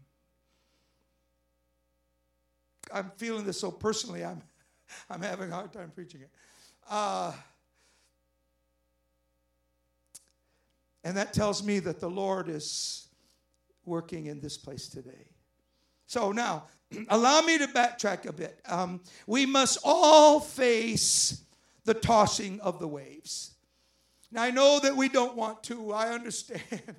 I'm 2.92 3.10
feeling 3.16 3.44
this 3.44 3.58
so 3.58 3.70
personally, 3.70 4.24
I'm, 4.24 4.42
I'm 5.10 5.22
having 5.22 5.50
a 5.50 5.54
hard 5.54 5.72
time 5.72 5.90
preaching 5.92 6.20
it. 6.20 6.30
Uh, 6.88 7.32
and 11.02 11.16
that 11.16 11.32
tells 11.32 11.64
me 11.64 11.80
that 11.80 11.98
the 11.98 12.10
Lord 12.10 12.48
is 12.48 13.08
working 13.84 14.26
in 14.26 14.40
this 14.40 14.56
place 14.56 14.88
today. 14.88 15.26
So 16.06 16.30
now, 16.30 16.64
allow 17.08 17.40
me 17.40 17.58
to 17.58 17.66
backtrack 17.66 18.26
a 18.26 18.32
bit. 18.32 18.60
Um, 18.68 19.00
we 19.26 19.46
must 19.46 19.78
all 19.82 20.38
face 20.38 21.42
the 21.84 21.94
tossing 21.94 22.60
of 22.60 22.78
the 22.78 22.86
waves. 22.86 23.51
Now, 24.32 24.42
I 24.42 24.50
know 24.50 24.80
that 24.80 24.96
we 24.96 25.08
don't 25.08 25.36
want 25.36 25.62
to, 25.64 25.92
I 25.92 26.08
understand. 26.08 26.62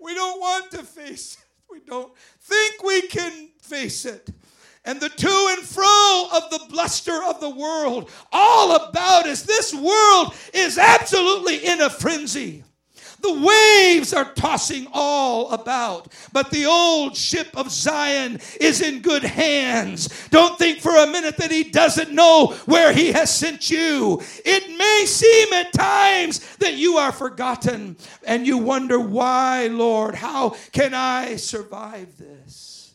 We 0.00 0.14
don't 0.14 0.38
want 0.40 0.70
to 0.70 0.84
face 0.84 1.34
it. 1.34 1.44
We 1.68 1.80
don't 1.80 2.16
think 2.40 2.82
we 2.84 3.02
can 3.08 3.48
face 3.60 4.04
it. 4.04 4.30
And 4.84 5.00
the 5.00 5.08
to 5.08 5.54
and 5.58 5.66
fro 5.66 6.28
of 6.32 6.50
the 6.50 6.60
bluster 6.70 7.20
of 7.24 7.40
the 7.40 7.50
world, 7.50 8.08
all 8.32 8.76
about 8.76 9.26
us. 9.26 9.42
This 9.42 9.74
world 9.74 10.34
is 10.54 10.78
absolutely 10.78 11.66
in 11.66 11.80
a 11.80 11.90
frenzy. 11.90 12.62
The 13.20 13.32
waves 13.32 14.12
are 14.12 14.32
tossing 14.32 14.86
all 14.92 15.50
about, 15.50 16.12
but 16.32 16.50
the 16.50 16.66
old 16.66 17.16
ship 17.16 17.48
of 17.56 17.70
Zion 17.70 18.40
is 18.60 18.80
in 18.80 19.00
good 19.00 19.24
hands. 19.24 20.28
Don't 20.28 20.56
think 20.58 20.78
for 20.78 20.94
a 20.96 21.06
minute 21.06 21.36
that 21.38 21.50
he 21.50 21.64
doesn't 21.64 22.12
know 22.12 22.54
where 22.66 22.92
he 22.92 23.12
has 23.12 23.34
sent 23.34 23.70
you. 23.70 24.22
It 24.44 24.78
may 24.78 25.04
seem 25.06 25.52
at 25.52 25.72
times 25.72 26.56
that 26.56 26.74
you 26.74 26.96
are 26.96 27.12
forgotten 27.12 27.96
and 28.24 28.46
you 28.46 28.58
wonder, 28.58 29.00
why, 29.00 29.66
Lord? 29.66 30.14
How 30.14 30.50
can 30.72 30.94
I 30.94 31.36
survive 31.36 32.16
this? 32.18 32.94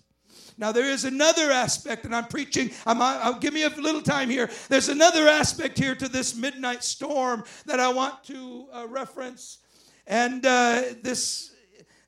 Now, 0.57 0.71
there 0.71 0.89
is 0.89 1.03
another 1.03 1.51
aspect, 1.51 2.05
and 2.05 2.15
I'm 2.15 2.27
preaching. 2.27 2.71
I'm, 2.85 3.01
I'll 3.01 3.39
give 3.39 3.53
me 3.53 3.63
a 3.63 3.69
little 3.69 4.01
time 4.01 4.29
here. 4.29 4.49
There's 4.69 4.87
another 4.87 5.27
aspect 5.27 5.77
here 5.77 5.95
to 5.95 6.07
this 6.07 6.35
midnight 6.35 6.83
storm 6.83 7.43
that 7.65 7.79
I 7.79 7.89
want 7.89 8.23
to 8.25 8.67
uh, 8.71 8.87
reference. 8.87 9.57
And 10.05 10.45
uh, 10.45 10.83
this 11.01 11.53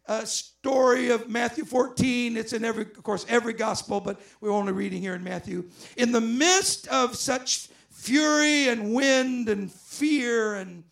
uh, 0.08 0.26
story 0.26 1.10
of 1.10 1.30
Matthew 1.30 1.66
14, 1.66 2.38
it's 2.38 2.54
in 2.54 2.66
every, 2.66 2.84
of 2.84 3.04
course, 3.04 3.26
every 3.30 3.54
gospel, 3.54 4.00
but 4.00 4.20
we're 4.42 4.52
only 4.52 4.74
reading 4.74 5.02
here 5.02 5.16
in 5.16 5.24
Matthew. 5.24 5.66
In 5.98 6.12
the 6.12 6.22
midst 6.22 6.88
of 6.90 7.16
such 7.16 7.70
fury 7.90 8.68
and 8.68 8.94
wind 8.94 9.50
and 9.50 9.72
fear, 9.72 10.56
and 10.56 10.84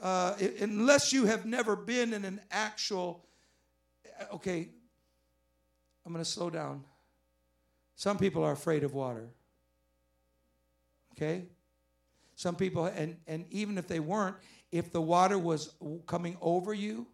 uh, 0.00 0.34
unless 0.60 1.12
you 1.12 1.26
have 1.26 1.46
never 1.46 1.76
been 1.76 2.12
in 2.12 2.24
an 2.24 2.40
actual, 2.50 3.24
uh, 4.20 4.34
okay, 4.34 4.68
I'm 6.04 6.12
going 6.12 6.24
to 6.24 6.30
slow 6.30 6.50
down. 6.50 6.84
Some 7.94 8.18
people 8.18 8.42
are 8.42 8.52
afraid 8.52 8.82
of 8.82 8.94
water. 8.94 9.28
Okay? 11.12 11.44
Some 12.34 12.56
people, 12.56 12.86
and, 12.86 13.16
and 13.26 13.44
even 13.50 13.78
if 13.78 13.86
they 13.86 14.00
weren't, 14.00 14.36
if 14.72 14.90
the 14.90 15.00
water 15.00 15.38
was 15.38 15.74
coming 16.06 16.36
over 16.40 16.72
you 16.72 17.06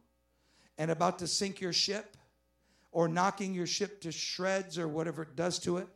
and 0.79 0.91
about 0.91 1.19
to 1.19 1.27
sink 1.27 1.61
your 1.61 1.73
ship 1.73 2.17
or 2.93 3.09
knocking 3.09 3.53
your 3.53 3.67
ship 3.67 4.01
to 4.01 4.13
shreds 4.13 4.79
or 4.79 4.87
whatever 4.87 5.23
it 5.23 5.35
does 5.37 5.59
to 5.59 5.79
it, 5.79 5.89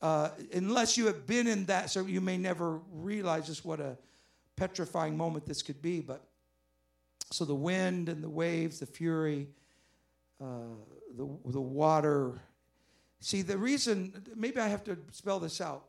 uh, 0.00 0.30
unless 0.52 0.96
you 0.96 1.06
have 1.06 1.26
been 1.26 1.46
in 1.46 1.64
that, 1.64 1.90
so 1.90 2.06
you 2.06 2.20
may 2.20 2.36
never 2.36 2.78
realize 2.92 3.46
just 3.46 3.64
what 3.64 3.80
a 3.80 3.98
petrifying 4.54 5.16
moment 5.16 5.44
this 5.46 5.62
could 5.62 5.82
be. 5.82 6.00
But 6.00 6.22
so 7.32 7.44
the 7.44 7.54
wind 7.54 8.08
and 8.08 8.22
the 8.22 8.28
waves, 8.28 8.78
the 8.78 8.86
fury, 8.86 9.48
uh, 10.40 10.76
the, 11.16 11.26
the 11.46 11.60
water. 11.60 12.40
See, 13.20 13.42
the 13.42 13.58
reason, 13.58 14.22
maybe 14.36 14.60
I 14.60 14.68
have 14.68 14.84
to 14.84 14.96
spell 15.10 15.40
this 15.40 15.60
out. 15.60 15.86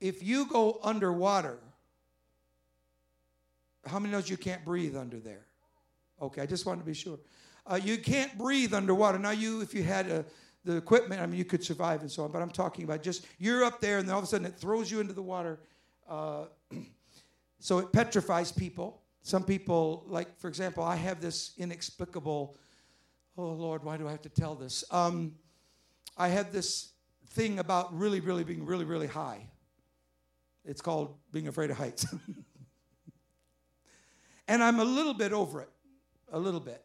If 0.00 0.22
you 0.22 0.46
go 0.46 0.80
underwater, 0.82 1.58
how 3.86 3.98
many 3.98 4.12
knows 4.12 4.28
you 4.28 4.36
can't 4.36 4.64
breathe 4.64 4.96
under 4.96 5.18
there? 5.18 5.46
Okay, 6.20 6.42
I 6.42 6.46
just 6.46 6.66
wanted 6.66 6.80
to 6.80 6.86
be 6.86 6.94
sure. 6.94 7.18
Uh, 7.66 7.78
you 7.82 7.98
can't 7.98 8.36
breathe 8.36 8.74
underwater. 8.74 9.18
Now, 9.18 9.30
you, 9.30 9.60
if 9.60 9.74
you 9.74 9.82
had 9.82 10.08
a, 10.08 10.20
uh, 10.20 10.22
the 10.64 10.76
equipment, 10.76 11.22
I 11.22 11.26
mean, 11.26 11.38
you 11.38 11.44
could 11.44 11.64
survive 11.64 12.02
and 12.02 12.10
so 12.10 12.22
on. 12.24 12.32
But 12.32 12.42
I'm 12.42 12.50
talking 12.50 12.84
about 12.84 13.02
just 13.02 13.26
you're 13.38 13.64
up 13.64 13.80
there, 13.80 13.98
and 13.98 14.06
then 14.06 14.12
all 14.12 14.18
of 14.18 14.24
a 14.24 14.28
sudden 14.28 14.46
it 14.46 14.56
throws 14.58 14.90
you 14.90 15.00
into 15.00 15.14
the 15.14 15.22
water. 15.22 15.60
Uh, 16.08 16.44
so 17.58 17.78
it 17.78 17.92
petrifies 17.92 18.52
people. 18.52 19.00
Some 19.22 19.42
people, 19.42 20.04
like 20.06 20.38
for 20.38 20.48
example, 20.48 20.82
I 20.82 20.96
have 20.96 21.20
this 21.20 21.52
inexplicable. 21.56 22.56
Oh 23.38 23.52
Lord, 23.52 23.84
why 23.84 23.96
do 23.96 24.06
I 24.06 24.10
have 24.10 24.22
to 24.22 24.28
tell 24.28 24.54
this? 24.54 24.84
Um, 24.90 25.34
I 26.16 26.28
have 26.28 26.52
this 26.52 26.92
thing 27.28 27.58
about 27.58 27.96
really, 27.96 28.20
really 28.20 28.44
being 28.44 28.66
really, 28.66 28.84
really 28.84 29.06
high. 29.06 29.46
It's 30.64 30.82
called 30.82 31.14
being 31.32 31.48
afraid 31.48 31.70
of 31.70 31.78
heights. 31.78 32.06
And 34.50 34.64
I'm 34.64 34.80
a 34.80 34.84
little 34.84 35.14
bit 35.14 35.32
over 35.32 35.60
it, 35.60 35.68
a 36.32 36.38
little 36.38 36.58
bit. 36.58 36.84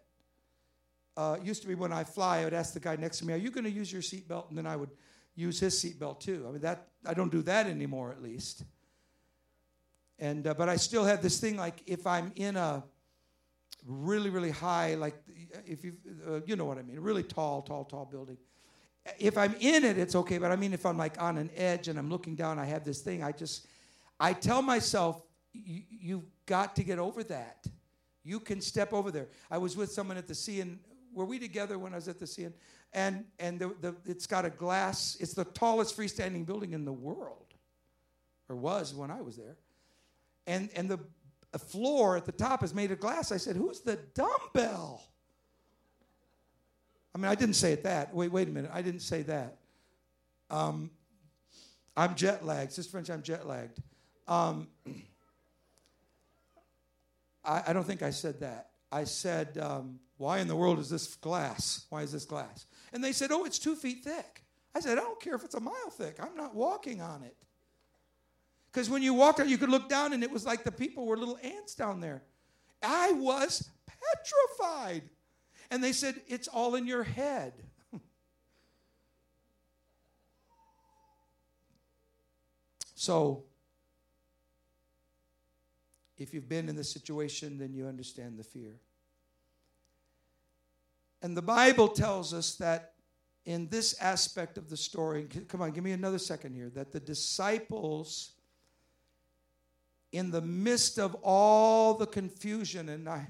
Uh, 1.17 1.38
used 1.43 1.63
to 1.63 1.67
be 1.67 1.73
when 1.73 1.91
I 1.91 2.04
fly, 2.04 2.41
I 2.41 2.43
would 2.43 2.54
ask 2.54 2.75
the 2.75 2.80
guy 2.80 2.95
next 2.95 3.17
to 3.19 3.25
me, 3.25 3.34
"Are 3.34 3.38
you 3.38 3.49
going 3.49 3.63
to 3.63 3.71
use 3.71 3.91
your 3.91 4.04
seatbelt?" 4.04 4.49
And 4.49 4.58
then 4.58 4.67
I 4.67 4.75
would 4.75 4.91
use 5.34 5.60
his 5.60 5.73
seatbelt 5.73 6.19
too. 6.19 6.45
I 6.47 6.51
mean 6.51 6.62
that 6.62 6.89
I 7.08 7.15
don't 7.15 7.32
do 7.32 7.41
that 7.41 7.65
anymore, 7.65 8.12
at 8.12 8.21
least. 8.21 8.65
And 10.19 10.45
uh, 10.45 10.54
but 10.54 10.69
I 10.69 10.75
still 10.75 11.06
have 11.06 11.23
this 11.23 11.39
thing 11.39 11.58
like 11.58 11.82
if 11.88 12.06
I'm 12.06 12.32
in 12.36 12.56
a 12.56 12.84
really 13.84 14.30
really 14.30 14.51
high, 14.51 14.93
like 14.93 15.15
if 15.65 15.84
you 15.84 15.93
uh, 16.28 16.41
you 16.45 16.56
know 16.56 16.65
what 16.65 16.78
I 16.78 16.84
mean, 16.84 16.99
really 16.99 17.23
tall, 17.23 17.63
tall, 17.63 17.86
tall 17.86 18.06
building. 18.06 18.38
If 19.17 19.39
I'm 19.39 19.56
in 19.60 19.84
it, 19.84 19.97
it's 19.97 20.13
okay. 20.13 20.38
But 20.38 20.51
I 20.51 20.56
mean, 20.56 20.71
if 20.71 20.86
I'm 20.86 20.99
like 20.99 21.19
on 21.19 21.39
an 21.39 21.49
edge 21.56 21.88
and 21.88 21.97
I'm 21.97 22.12
looking 22.12 22.36
down, 22.36 22.60
I 22.60 22.65
have 22.65 22.84
this 22.84 23.01
thing. 23.01 23.23
I 23.23 23.32
just 23.32 23.65
I 24.19 24.34
tell 24.34 24.62
myself 24.62 25.25
you, 25.65 25.84
you've 25.89 26.26
got 26.46 26.76
to 26.78 26.84
get 26.84 27.00
over 27.00 27.24
that. 27.24 27.65
You 28.24 28.39
can 28.39 28.62
step 28.62 28.94
over 28.94 29.12
there. 29.12 29.28
I 29.52 29.58
was 29.58 29.78
with 29.78 29.91
someone 29.91 30.18
at 30.18 30.28
the 30.28 30.60
and 30.60 30.80
were 31.13 31.26
we 31.26 31.39
together 31.39 31.80
when 31.80 31.94
I 31.94 31.96
was 31.96 32.08
at 32.08 32.20
the 32.20 32.28
sea? 32.28 32.48
And 32.94 33.26
and 33.39 33.60
the, 33.60 33.76
the, 33.82 33.96
it's 34.06 34.28
got 34.28 34.46
a 34.46 34.50
glass. 34.50 35.18
It's 35.20 35.34
the 35.34 35.46
tallest 35.46 35.98
freestanding 35.98 36.46
building 36.46 36.74
in 36.74 36.86
the 36.86 36.94
world, 36.94 37.54
or 38.50 38.56
was 38.56 38.94
when 38.94 39.12
I 39.12 39.22
was 39.22 39.38
there. 39.38 39.58
And 40.48 40.70
and 40.76 40.89
the 40.89 41.00
floor 41.60 42.18
at 42.18 42.26
the 42.26 42.32
top 42.32 42.63
is 42.63 42.74
made 42.74 42.91
of 42.91 43.00
glass. 43.00 43.32
I 43.32 43.38
said, 43.38 43.56
"Who's 43.56 43.82
the 43.82 43.98
dumbbell?" 44.13 45.04
I 47.13 47.18
mean, 47.18 47.28
I 47.28 47.36
didn't 47.36 47.56
say 47.56 47.72
it 47.72 47.84
that. 47.84 48.13
Wait, 48.13 48.30
wait 48.30 48.50
a 48.50 48.52
minute. 48.52 48.72
I 48.74 48.82
didn't 48.82 49.00
say 49.00 49.22
that. 49.24 49.58
Um, 50.50 50.91
I'm 51.96 52.13
jet 52.15 52.46
lagged. 52.46 52.74
Sister 52.74 52.91
French, 52.91 53.10
I'm 53.10 53.22
jet 53.22 53.48
lagged. 53.48 53.82
Um, 54.28 54.68
I, 57.46 57.64
I 57.68 57.74
don't 57.74 57.86
think 57.86 58.02
I 58.02 58.10
said 58.10 58.40
that. 58.42 58.70
I 58.92 59.04
said, 59.04 59.58
um, 59.58 60.00
Why 60.18 60.40
in 60.40 60.48
the 60.48 60.56
world 60.56 60.80
is 60.80 60.90
this 60.90 61.16
glass? 61.16 61.86
Why 61.90 62.02
is 62.02 62.12
this 62.12 62.26
glass? 62.26 62.66
And 62.94 63.04
they 63.04 63.12
said, 63.12 63.32
Oh, 63.32 63.46
it's 63.46 63.60
two 63.60 63.76
feet 63.76 64.04
thick. 64.04 64.44
I 64.76 64.80
said, 64.80 64.98
I 64.98 65.02
don't 65.02 65.22
care 65.22 65.36
if 65.36 65.44
it's 65.44 65.56
a 65.56 65.60
mile 65.60 65.90
thick. 65.92 66.18
I'm 66.22 66.36
not 66.36 66.54
walking 66.54 67.02
on 67.02 67.24
it. 67.24 67.36
Because 68.72 68.90
when 68.90 69.02
you 69.02 69.14
walked 69.14 69.40
on, 69.40 69.48
you 69.48 69.58
could 69.58 69.70
look 69.70 69.88
down 69.88 70.12
and 70.12 70.22
it 70.22 70.30
was 70.30 70.46
like 70.46 70.66
the 70.66 70.72
people 70.72 71.06
were 71.06 71.16
little 71.16 71.40
ants 71.42 71.76
down 71.76 72.02
there. 72.02 72.24
I 72.84 73.14
was 73.14 73.70
petrified. 73.88 75.04
And 75.72 75.84
they 75.84 75.94
said, 75.94 76.22
It's 76.28 76.48
all 76.48 76.76
in 76.76 76.86
your 76.86 77.04
head. 77.04 77.54
so, 82.96 83.46
if 86.17 86.34
you've 86.34 86.49
been 86.49 86.69
in 86.69 86.75
this 86.75 86.89
situation, 86.89 87.58
then 87.58 87.73
you 87.73 87.88
understand 87.88 88.38
the 88.38 88.43
fear. 88.43 88.80
And 91.21 91.36
the 91.36 91.41
Bible 91.41 91.88
tells 91.88 92.34
us 92.34 92.56
that 92.56 92.93
in 93.45 93.67
this 93.69 93.95
aspect 93.99 94.58
of 94.58 94.69
the 94.69 94.78
story, 94.78 95.28
come 95.47 95.62
on, 95.62 95.71
give 95.71 95.84
me 95.84 95.91
another 95.91 96.17
second 96.17 96.54
here, 96.54 96.69
that 96.69 96.91
the 96.91 96.99
disciples, 96.99 98.32
in 100.12 100.32
the 100.32 100.41
midst 100.41 100.97
of 100.97 101.15
all 101.21 101.93
the 101.93 102.08
confusion, 102.08 102.89
and 102.89 103.08
I, 103.08 103.28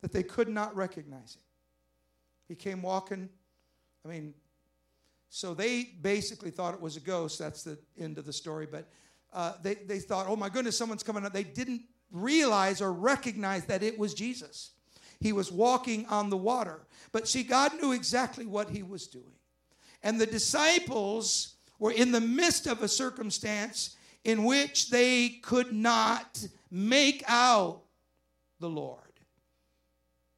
that 0.00 0.12
they 0.12 0.22
could 0.22 0.48
not 0.48 0.74
recognize 0.76 1.36
him. 1.36 1.42
He 2.48 2.54
came 2.54 2.80
walking, 2.82 3.28
I 4.04 4.08
mean, 4.08 4.34
so 5.28 5.52
they 5.52 5.84
basically 6.00 6.50
thought 6.50 6.72
it 6.72 6.80
was 6.80 6.96
a 6.96 7.00
ghost. 7.00 7.38
That's 7.38 7.62
the 7.62 7.78
end 7.98 8.16
of 8.16 8.24
the 8.24 8.32
story. 8.32 8.66
But 8.70 8.88
uh, 9.32 9.54
they, 9.62 9.74
they 9.74 9.98
thought, 9.98 10.26
oh 10.28 10.36
my 10.36 10.48
goodness, 10.48 10.76
someone's 10.76 11.02
coming 11.02 11.24
up. 11.24 11.32
They 11.32 11.44
didn't 11.44 11.82
realize 12.10 12.80
or 12.80 12.92
recognize 12.92 13.64
that 13.66 13.82
it 13.82 13.98
was 13.98 14.14
Jesus. 14.14 14.70
He 15.20 15.32
was 15.32 15.50
walking 15.50 16.06
on 16.06 16.30
the 16.30 16.36
water. 16.36 16.86
But 17.12 17.28
see, 17.28 17.42
God 17.42 17.72
knew 17.80 17.92
exactly 17.92 18.46
what 18.46 18.70
he 18.70 18.82
was 18.82 19.06
doing. 19.06 19.24
And 20.02 20.20
the 20.20 20.26
disciples 20.26 21.54
were 21.78 21.92
in 21.92 22.12
the 22.12 22.20
midst 22.20 22.66
of 22.66 22.82
a 22.82 22.88
circumstance 22.88 23.96
in 24.24 24.44
which 24.44 24.90
they 24.90 25.28
could 25.42 25.72
not 25.72 26.46
make 26.70 27.24
out 27.26 27.82
the 28.60 28.68
Lord. 28.68 29.00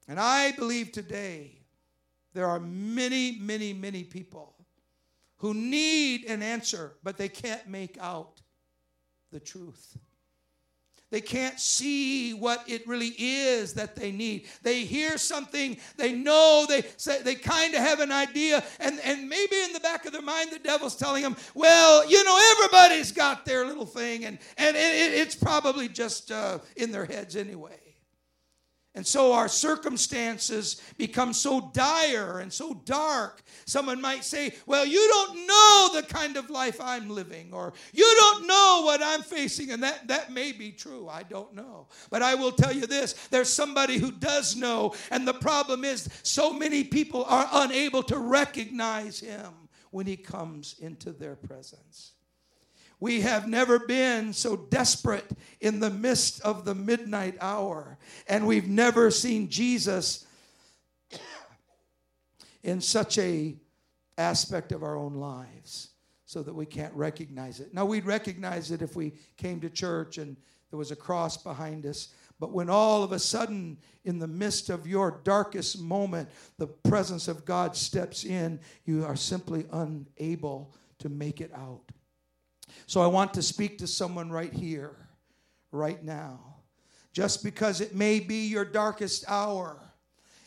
And 0.09 0.19
I 0.19 0.53
believe 0.53 0.93
today 0.93 1.61
there 2.33 2.47
are 2.47 2.61
many, 2.61 3.39
many, 3.41 3.73
many 3.73 4.05
people 4.05 4.55
who 5.37 5.55
need 5.55 6.25
an 6.27 6.43
answer, 6.43 6.95
but 7.03 7.17
they 7.17 7.29
can't 7.29 7.67
make 7.67 7.97
out 8.01 8.40
the 9.31 9.41
truth. 9.41 9.97
They 11.11 11.21
can't 11.21 11.59
see 11.59 12.35
what 12.35 12.63
it 12.69 12.87
really 12.87 13.15
is 13.19 13.75
that 13.75 13.97
they 13.97 14.13
need. 14.13 14.47
They 14.63 14.85
hear 14.85 15.19
something, 15.19 15.77
they 15.97 16.13
know, 16.13 16.67
they 16.69 16.85
say 16.99 17.21
they 17.21 17.35
kind 17.35 17.75
of 17.75 17.81
have 17.81 17.99
an 17.99 18.13
idea, 18.13 18.63
and, 18.79 19.01
and 19.01 19.29
maybe 19.29 19.57
in 19.57 19.73
the 19.73 19.81
back 19.81 20.07
of 20.07 20.13
their 20.13 20.23
mind, 20.23 20.51
the 20.53 20.61
devil's 20.61 20.95
telling 20.95 21.25
them, 21.25 21.37
well, 21.55 22.09
you 22.09 22.23
know, 22.23 22.39
everybody's 22.53 23.11
got 23.11 23.45
their 23.45 23.67
little 23.67 23.87
thing, 23.87 24.25
and, 24.25 24.39
and 24.57 24.77
it, 24.77 24.81
it's 24.81 25.35
probably 25.35 25.89
just 25.89 26.31
uh, 26.31 26.59
in 26.77 26.93
their 26.93 27.07
heads 27.07 27.35
anyway. 27.35 27.90
And 28.97 29.07
so 29.07 29.33
our 29.33 29.49
circumstances 29.49 30.83
become 30.99 31.33
so 31.33 31.71
dire 31.73 32.41
and 32.41 32.53
so 32.53 32.75
dark. 32.85 33.43
Someone 33.65 34.01
might 34.01 34.25
say, 34.25 34.53
Well, 34.67 34.85
you 34.85 35.07
don't 35.09 35.47
know 35.47 35.91
the 35.95 36.03
kind 36.03 36.37
of 36.37 36.51
life 36.51 36.81
I'm 36.81 37.09
living, 37.09 37.51
or 37.53 37.73
you 37.93 38.13
don't 38.19 38.49
know 38.49 38.83
what 38.85 39.01
I'm 39.01 39.23
facing. 39.23 39.71
And 39.71 39.83
that, 39.85 40.09
that 40.09 40.33
may 40.33 40.51
be 40.51 40.73
true. 40.73 41.09
I 41.09 41.23
don't 41.23 41.55
know. 41.55 41.87
But 42.11 42.23
I 42.23 42.35
will 42.35 42.51
tell 42.51 42.73
you 42.73 42.87
this 42.87 43.13
there's 43.31 43.53
somebody 43.53 43.99
who 43.99 44.11
does 44.11 44.57
know. 44.57 44.95
And 45.13 45.27
the 45.27 45.35
problem 45.35 45.85
is, 45.85 46.09
so 46.25 46.53
many 46.53 46.83
people 46.83 47.25
are 47.25 47.49
unable 47.53 48.03
to 48.05 48.19
recognize 48.19 49.21
him 49.21 49.53
when 49.93 50.07
he 50.07 50.17
comes 50.17 50.75
into 50.81 51.13
their 51.13 51.37
presence. 51.37 52.15
We 53.01 53.23
have 53.23 53.49
never 53.49 53.79
been 53.79 54.35
so 54.35 54.57
desperate 54.57 55.31
in 55.61 55.81
the 55.81 55.91
midst 55.91 56.43
of 56.43 56.67
the 56.67 56.75
midnight 56.75 57.37
hour, 57.41 57.99
and 58.29 58.47
we've 58.47 58.69
never 58.69 59.11
seen 59.11 59.49
Jesus 59.49 60.27
in 62.63 62.83
such 62.83 63.17
a 63.19 63.57
aspect 64.19 64.71
of 64.71 64.83
our 64.83 64.97
own 64.97 65.15
lives 65.15 65.89
so 66.27 66.43
that 66.43 66.55
we 66.55 66.67
can't 66.67 66.95
recognize 66.95 67.59
it. 67.59 67.73
Now 67.73 67.87
we'd 67.87 68.05
recognize 68.05 68.71
it 68.71 68.83
if 68.83 68.95
we 68.95 69.15
came 69.39 69.61
to 69.61 69.71
church 69.71 70.19
and 70.19 70.37
there 70.71 70.79
was 70.79 70.91
a 70.91 70.97
cross 70.97 71.37
behind 71.37 71.87
us, 71.87 72.09
but 72.39 72.53
when 72.53 72.71
all 72.71 73.03
of 73.03 73.13
a 73.13 73.19
sudden 73.19 73.79
in 74.05 74.19
the 74.19 74.29
midst 74.29 74.71
of 74.71 74.87
your 74.87 75.21
darkest 75.25 75.81
moment 75.81 76.29
the 76.59 76.67
presence 76.67 77.29
of 77.29 77.45
God 77.45 77.75
steps 77.75 78.25
in, 78.25 78.61
you 78.85 79.05
are 79.05 79.17
simply 79.17 79.67
unable 79.73 80.75
to 80.99 81.09
make 81.09 81.41
it 81.41 81.51
out. 81.55 81.91
So 82.87 83.01
I 83.01 83.07
want 83.07 83.35
to 83.35 83.43
speak 83.43 83.79
to 83.79 83.87
someone 83.87 84.31
right 84.31 84.53
here, 84.53 84.97
right 85.73 86.03
now. 86.03 86.57
Just 87.13 87.43
because 87.43 87.81
it 87.81 87.95
may 87.95 88.21
be 88.21 88.47
your 88.47 88.65
darkest 88.65 89.25
hour 89.29 89.81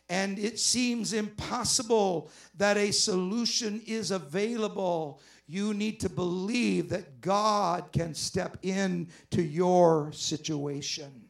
and 0.09 0.37
it 0.37 0.59
seems 0.59 1.13
impossible 1.13 2.29
that 2.57 2.77
a 2.77 2.91
solution 2.91 3.81
is 3.85 4.11
available, 4.11 5.21
you 5.47 5.73
need 5.73 5.99
to 6.01 6.09
believe 6.09 6.89
that 6.89 7.21
God 7.21 7.91
can 7.91 8.13
step 8.13 8.57
in 8.61 9.09
to 9.31 9.41
your 9.41 10.11
situation. 10.13 11.29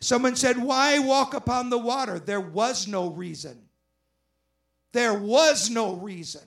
Someone 0.00 0.36
said, 0.36 0.58
Why 0.58 0.98
walk 0.98 1.34
upon 1.34 1.70
the 1.70 1.78
water? 1.78 2.18
There 2.18 2.40
was 2.40 2.86
no 2.86 3.08
reason. 3.08 3.58
There 4.92 5.14
was 5.14 5.70
no 5.70 5.94
reason 5.94 6.42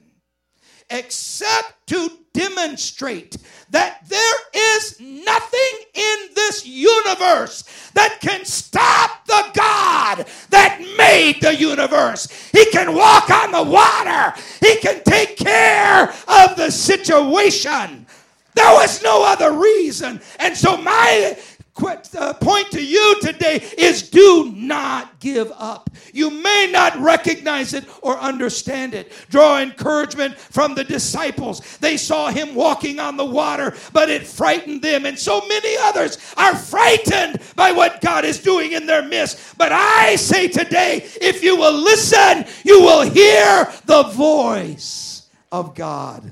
except 0.92 1.88
to 1.88 2.10
demonstrate 2.34 3.38
that 3.70 4.08
there 4.08 4.36
is 4.54 5.00
nothing 5.00 5.86
in 5.94 6.18
this 6.36 6.66
universe 6.66 7.64
that 7.94 8.20
can 8.22 8.46
stop 8.46 9.26
the 9.26 9.50
God 9.54 10.26
that 10.50 10.80
made 10.98 11.42
the 11.42 11.56
universe. 11.56 12.28
He 12.52 12.66
can 12.72 12.96
walk 12.96 13.30
on 13.30 13.52
the 13.52 13.64
water, 13.64 14.34
He 14.60 14.78
can 14.78 15.04
take 15.04 15.38
care 15.38 16.10
of 16.28 16.56
the 16.56 16.70
situation. 16.70 18.06
There 18.54 18.74
was 18.74 19.02
no 19.02 19.24
other 19.24 19.54
reason. 19.54 20.20
And 20.40 20.56
so, 20.56 20.76
my 20.76 21.38
Uh, 21.82 22.34
point 22.34 22.70
to 22.72 22.84
you 22.84 23.20
today 23.22 23.56
is 23.78 24.10
do 24.10 24.52
not 24.56 25.20
give 25.20 25.52
up. 25.58 25.90
You 26.14 26.30
may 26.30 26.70
not 26.72 26.98
recognize 26.98 27.74
it 27.74 27.86
or 28.02 28.18
understand 28.18 28.94
it. 28.94 29.12
Draw 29.30 29.62
encouragement 29.62 30.38
from 30.38 30.76
the 30.76 30.84
disciples. 30.84 31.78
They 31.78 31.98
saw 31.98 32.30
him 32.30 32.54
walking 32.54 33.00
on 33.00 33.18
the 33.18 33.26
water, 33.26 33.76
but 33.94 34.10
it 34.10 34.28
frightened 34.28 34.82
them. 34.82 35.06
And 35.06 35.18
so 35.18 35.46
many 35.48 35.76
others 35.78 36.18
are 36.38 36.56
frightened 36.56 37.42
by 37.56 37.72
what 37.72 38.02
God 38.02 38.26
is 38.26 38.40
doing 38.40 38.74
in 38.74 38.86
their 38.86 39.04
midst. 39.04 39.58
But 39.58 39.72
I 39.72 40.16
say 40.18 40.48
today, 40.48 41.08
if 41.20 41.44
you 41.44 41.56
will 41.56 41.74
listen, 41.74 42.46
you 42.64 42.82
will 42.82 43.02
hear 43.02 43.72
the 43.86 44.04
voice 44.04 45.30
of 45.52 45.74
God. 45.74 46.32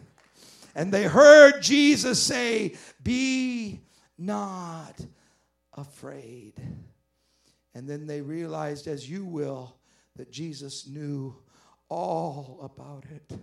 And 0.75 0.91
they 0.93 1.03
heard 1.03 1.61
Jesus 1.61 2.21
say, 2.21 2.75
Be 3.03 3.81
not 4.17 4.95
afraid. 5.79 6.53
And 7.73 7.87
then 7.87 8.07
they 8.07 8.21
realized, 8.21 8.87
as 8.87 9.09
you 9.09 9.25
will, 9.25 9.75
that 10.15 10.31
Jesus 10.31 10.87
knew 10.87 11.35
all 11.89 12.59
about 12.61 13.05
it. 13.09 13.37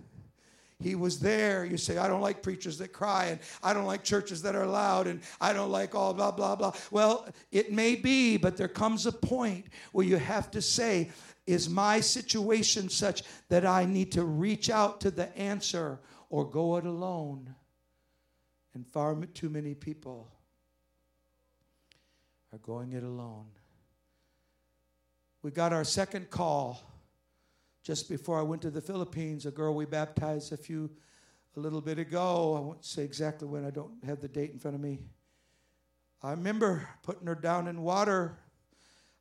He 0.79 0.93
was 0.93 1.19
there. 1.19 1.65
You 1.65 1.77
say, 1.77 1.97
I 1.97 2.07
don't 2.07 2.21
like 2.21 2.43
preachers 2.43 2.77
that 2.77 2.93
cry, 2.93 3.25
and 3.25 3.39
I 3.63 3.73
don't 3.73 3.85
like 3.85 4.03
churches 4.03 4.43
that 4.43 4.55
are 4.55 4.67
loud, 4.67 5.07
and 5.07 5.21
I 5.41 5.53
don't 5.53 5.71
like 5.71 5.95
all 5.95 6.13
blah, 6.13 6.31
blah, 6.31 6.55
blah. 6.55 6.73
Well, 6.91 7.27
it 7.51 7.71
may 7.71 7.95
be, 7.95 8.37
but 8.37 8.57
there 8.57 8.67
comes 8.67 9.07
a 9.07 9.11
point 9.11 9.65
where 9.91 10.05
you 10.05 10.17
have 10.17 10.51
to 10.51 10.61
say, 10.61 11.09
Is 11.47 11.67
my 11.67 11.99
situation 11.99 12.89
such 12.89 13.23
that 13.49 13.65
I 13.65 13.85
need 13.85 14.11
to 14.11 14.23
reach 14.23 14.69
out 14.69 15.01
to 15.01 15.09
the 15.09 15.35
answer 15.35 15.99
or 16.29 16.45
go 16.45 16.77
it 16.77 16.85
alone? 16.85 17.55
And 18.75 18.85
far 18.85 19.15
too 19.33 19.49
many 19.49 19.73
people 19.73 20.29
going 22.57 22.93
it 22.93 23.03
alone. 23.03 23.45
We 25.41 25.51
got 25.51 25.73
our 25.73 25.83
second 25.83 26.29
call 26.29 26.81
just 27.83 28.09
before 28.09 28.37
I 28.39 28.41
went 28.41 28.61
to 28.63 28.69
the 28.69 28.81
Philippines. 28.81 29.45
A 29.45 29.51
girl 29.51 29.73
we 29.73 29.85
baptized 29.85 30.51
a 30.51 30.57
few, 30.57 30.89
a 31.55 31.59
little 31.59 31.81
bit 31.81 31.99
ago. 31.99 32.55
I 32.57 32.59
won't 32.59 32.83
say 32.83 33.03
exactly 33.03 33.47
when, 33.47 33.65
I 33.65 33.69
don't 33.69 33.93
have 34.05 34.19
the 34.19 34.27
date 34.27 34.51
in 34.51 34.59
front 34.59 34.75
of 34.75 34.81
me. 34.81 34.99
I 36.21 36.31
remember 36.31 36.87
putting 37.03 37.27
her 37.27 37.35
down 37.35 37.67
in 37.67 37.81
water. 37.81 38.37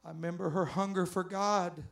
I 0.05 0.09
remember 0.09 0.51
her 0.51 0.65
hunger 0.65 1.07
for 1.07 1.23
God. 1.23 1.85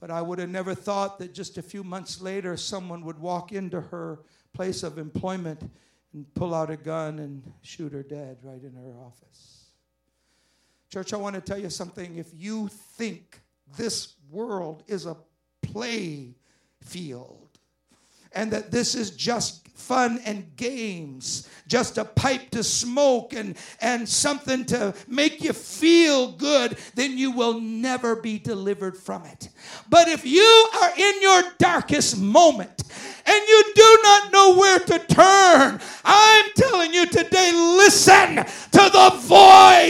But 0.00 0.10
I 0.10 0.22
would 0.22 0.38
have 0.38 0.48
never 0.48 0.74
thought 0.74 1.18
that 1.18 1.34
just 1.34 1.58
a 1.58 1.62
few 1.62 1.84
months 1.84 2.20
later, 2.20 2.56
someone 2.56 3.04
would 3.04 3.18
walk 3.18 3.52
into 3.52 3.80
her 3.80 4.20
place 4.52 4.82
of 4.82 4.98
employment 4.98 5.70
and 6.12 6.32
pull 6.34 6.54
out 6.54 6.70
a 6.70 6.76
gun 6.76 7.18
and 7.18 7.42
shoot 7.62 7.92
her 7.92 8.02
dead 8.02 8.38
right 8.42 8.62
in 8.62 8.74
her 8.74 8.94
office. 8.98 9.61
Church, 10.92 11.14
I 11.14 11.16
want 11.16 11.34
to 11.36 11.40
tell 11.40 11.56
you 11.56 11.70
something. 11.70 12.18
If 12.18 12.26
you 12.34 12.68
think 12.68 13.40
this 13.78 14.16
world 14.30 14.82
is 14.86 15.06
a 15.06 15.16
play 15.62 16.34
field 16.82 17.48
and 18.32 18.50
that 18.50 18.70
this 18.70 18.94
is 18.94 19.12
just 19.12 19.66
fun 19.68 20.20
and 20.26 20.54
games, 20.54 21.48
just 21.66 21.96
a 21.96 22.04
pipe 22.04 22.50
to 22.50 22.62
smoke 22.62 23.32
and, 23.32 23.56
and 23.80 24.06
something 24.06 24.66
to 24.66 24.94
make 25.08 25.42
you 25.42 25.54
feel 25.54 26.32
good, 26.32 26.76
then 26.94 27.16
you 27.16 27.30
will 27.30 27.58
never 27.58 28.14
be 28.14 28.38
delivered 28.38 28.94
from 28.94 29.24
it. 29.24 29.48
But 29.88 30.08
if 30.08 30.26
you 30.26 30.68
are 30.82 30.90
in 30.94 31.22
your 31.22 31.42
darkest 31.58 32.18
moment 32.18 32.82
and 33.24 33.48
you 33.48 33.64
do 33.74 33.98
not 34.02 34.32
know 34.32 34.56
where 34.58 34.78
to 34.78 34.98
turn, 35.06 35.80
I'm 36.04 36.50
telling 36.54 36.92
you 36.92 37.06
today 37.06 37.50
listen 37.54 38.36
to 38.36 38.90
the 38.92 39.12
voice 39.22 39.81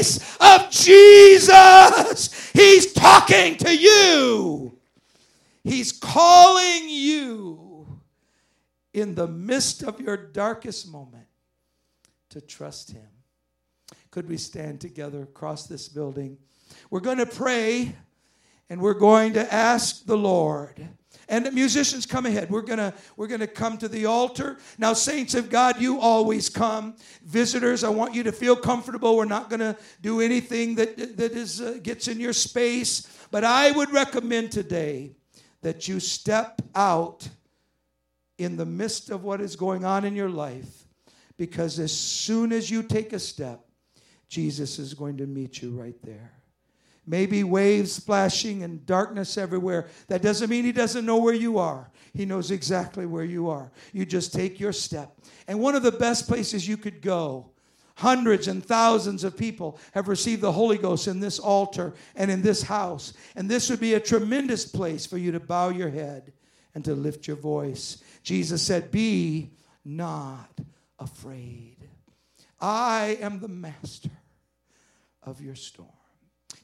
Jesus. 0.85 2.51
He's 2.53 2.93
talking 2.93 3.57
to 3.59 3.77
you, 3.77 4.79
He's 5.65 5.93
calling 5.93 6.89
you 6.89 7.87
in 8.93 9.15
the 9.15 9.29
midst 9.29 9.83
of 9.83 10.01
your 10.01 10.17
darkest 10.17 10.91
moment 10.91 11.27
to 12.31 12.41
trust 12.41 12.91
Him. 12.91 13.09
Could 14.11 14.29
we 14.29 14.37
stand 14.37 14.81
together 14.81 15.23
across 15.23 15.67
this 15.67 15.89
building? 15.89 16.37
We're 16.91 17.01
going 17.01 17.19
to 17.19 17.27
pray 17.27 17.95
and 18.69 18.81
we're 18.81 18.95
going 18.95 19.35
to 19.35 19.53
ask 19.53 20.05
the 20.07 20.17
Lord. 20.17 20.89
And 21.33 21.47
the 21.47 21.51
musicians 21.51 22.05
come 22.05 22.27
ahead. 22.27 22.51
We're 22.51 22.61
gonna 22.61 22.93
we're 23.17 23.27
gonna 23.27 23.47
come 23.47 23.79
to 23.79 23.89
the 23.89 24.05
altar. 24.05 24.59
Now, 24.77 24.93
saints 24.93 25.35
of 25.35 25.49
God, 25.49 25.81
you 25.81 25.99
always 25.99 26.51
come. 26.51 26.95
Visitors, 27.25 27.83
I 27.85 27.89
want 27.89 28.15
you 28.15 28.23
to 28.25 28.33
feel 28.33 28.55
comfortable. 28.55 29.17
We're 29.17 29.25
not 29.25 29.49
gonna 29.49 29.79
do 30.03 30.21
anything 30.21 30.75
that 30.75 31.17
that 31.17 31.33
is 31.33 31.63
uh, 31.63 31.79
gets 31.83 32.07
in 32.07 32.21
your 32.21 32.35
space. 32.35 33.09
But 33.31 33.45
I 33.45 33.71
would 33.71 33.91
recommend 33.95 34.53
today 34.53 35.13
that 35.63 35.89
you 35.89 36.01
step 36.01 36.61
out 36.75 37.27
in 38.37 38.59
the 38.59 38.67
midst 38.67 39.09
of 39.09 39.25
what 39.25 39.41
is 39.41 39.57
going 39.57 39.87
on 39.87 40.05
in 40.05 40.15
your 40.15 40.29
life 40.29 40.85
because 41.39 41.79
as 41.79 41.97
soon 41.97 42.53
as 42.53 42.71
you 42.71 42.83
take 42.83 43.15
a 43.15 43.19
step, 43.19 43.65
Jesus 44.29 44.79
is 44.79 44.93
going 44.93 45.17
to 45.17 45.27
meet 45.27 45.63
you 45.63 45.71
right 45.71 45.97
there. 46.03 46.42
Maybe 47.07 47.43
waves 47.43 47.93
splashing 47.93 48.63
and 48.63 48.87
darkness 48.87 49.37
everywhere. 49.37 49.89
That 50.07 50.23
doesn't 50.23 50.51
mean 50.51 50.65
he 50.65 50.73
doesn't 50.73 51.05
know 51.05 51.19
where 51.19 51.35
you 51.35 51.59
are. 51.59 51.91
He 52.15 52.27
knows 52.27 52.51
exactly 52.51 53.07
where 53.07 53.25
you 53.25 53.49
are. 53.49 53.73
You 53.93 54.07
just 54.07 54.33
take 54.33 54.61
your 54.61 54.73
step. 54.73 55.19
And 55.49 55.61
one 55.61 55.75
of 55.75 55.83
the 55.83 55.93
best 55.93 56.29
places 56.29 56.69
you 56.69 56.77
could 56.77 57.01
go, 57.01 57.51
hundreds 57.97 58.49
and 58.49 58.65
thousands 58.65 59.25
of 59.25 59.37
people 59.37 59.79
have 59.93 60.09
received 60.09 60.43
the 60.43 60.53
Holy 60.53 60.79
Ghost 60.79 61.09
in 61.09 61.21
this 61.21 61.39
altar 61.39 61.95
and 62.15 62.31
in 62.31 62.43
this 62.43 62.63
house. 62.63 63.15
And 63.35 63.49
this 63.49 63.69
would 63.71 63.81
be 63.81 63.95
a 63.95 64.01
tremendous 64.01 64.65
place 64.65 65.07
for 65.07 65.19
you 65.19 65.33
to 65.33 65.41
bow 65.41 65.71
your 65.71 65.91
head 65.91 66.33
and 66.75 66.85
to 66.85 66.95
lift 66.95 67.27
your 67.27 67.37
voice. 67.37 68.03
Jesus 68.23 68.63
said, 68.63 68.91
Be 68.91 69.51
not 69.85 70.51
afraid. 70.99 71.79
I 72.61 73.19
am 73.21 73.41
the 73.41 73.49
master 73.49 74.11
of 75.23 75.41
your 75.41 75.57
storm. 75.57 75.89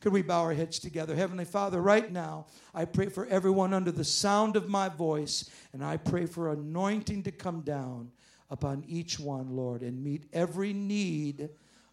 Could 0.00 0.12
we 0.12 0.22
bow 0.22 0.42
our 0.42 0.52
heads 0.52 0.78
together? 0.78 1.16
Heavenly 1.16 1.44
Father, 1.44 1.80
right 1.80 2.10
now, 2.12 2.46
I 2.74 2.84
pray 2.84 3.08
for 3.08 3.26
everyone 3.26 3.74
under 3.74 3.90
the 3.90 4.04
sound 4.04 4.54
of 4.54 4.68
my 4.68 4.88
voice, 4.88 5.50
and 5.72 5.84
I 5.84 5.96
pray 5.96 6.26
for 6.26 6.52
anointing 6.52 7.24
to 7.24 7.32
come 7.32 7.62
down 7.62 8.12
upon 8.50 8.84
each 8.86 9.18
one, 9.18 9.56
Lord, 9.56 9.82
and 9.82 10.02
meet 10.02 10.24
every 10.32 10.72
need. 10.72 11.48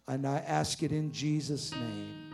And 0.06 0.24
I 0.26 0.38
ask 0.38 0.84
it 0.84 0.92
in 0.92 1.10
Jesus' 1.10 1.72
name. 1.72 2.32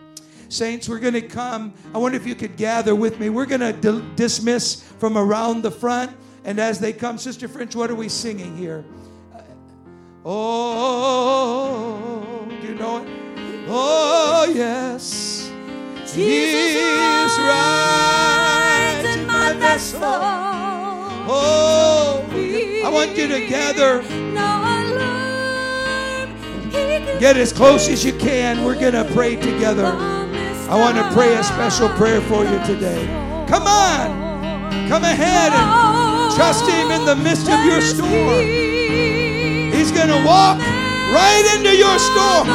Saints, 0.50 0.87
we're 0.88 0.98
going 0.98 1.14
to 1.14 1.22
come. 1.22 1.72
I 1.94 1.98
wonder 1.98 2.16
if 2.16 2.26
you 2.26 2.35
could 2.35 2.56
gather 2.58 2.94
with 2.94 3.18
me. 3.18 3.30
We're 3.30 3.46
going 3.46 3.62
to 3.62 3.72
d- 3.72 4.04
dismiss 4.14 4.82
from 4.82 5.16
around 5.16 5.62
the 5.62 5.70
front. 5.70 6.14
And 6.44 6.58
as 6.61 6.78
they 6.78 6.92
come, 6.92 7.16
Sister 7.16 7.48
French, 7.48 7.74
what 7.74 7.90
are 7.90 7.94
we 7.94 8.11
singing 8.11 8.54
here? 8.56 8.85
Uh, 9.35 9.40
oh, 10.26 11.26
do 12.61 12.66
you 12.66 12.74
know 12.74 12.98
it? 12.98 13.08
Oh, 13.68 14.52
yes. 14.54 15.41
Jesus 16.14 17.38
rides 17.38 19.16
in 19.16 19.27
my 19.27 19.55
vessel. 19.59 20.01
Oh, 21.25 22.22
I 22.85 22.88
want 22.90 23.16
you 23.16 23.29
to 23.29 23.46
gather. 23.46 24.03
Get 27.18 27.37
as 27.37 27.53
close 27.53 27.88
as 27.88 28.05
you 28.05 28.12
can. 28.12 28.64
We're 28.64 28.79
going 28.79 28.92
to 28.92 29.05
pray 29.14 29.37
together. 29.37 29.87
I 29.87 30.75
want 30.77 30.96
to 30.96 31.11
pray 31.14 31.35
a 31.35 31.42
special 31.42 31.88
prayer 31.90 32.20
for 32.20 32.44
you 32.44 32.59
today. 32.66 33.07
Come 33.48 33.62
on. 33.66 34.88
Come 34.88 35.05
ahead 35.05 35.53
and 35.53 36.35
trust 36.35 36.68
Him 36.68 36.90
in 36.90 37.07
the 37.07 37.16
midst 37.16 37.48
of 37.48 37.64
your 37.64 37.81
storm. 37.81 38.44
He's 39.72 39.90
going 39.90 40.09
to 40.09 40.22
walk 40.27 40.59
right 40.59 41.55
into 41.57 41.75
your 41.75 41.98
storm. 41.98 42.48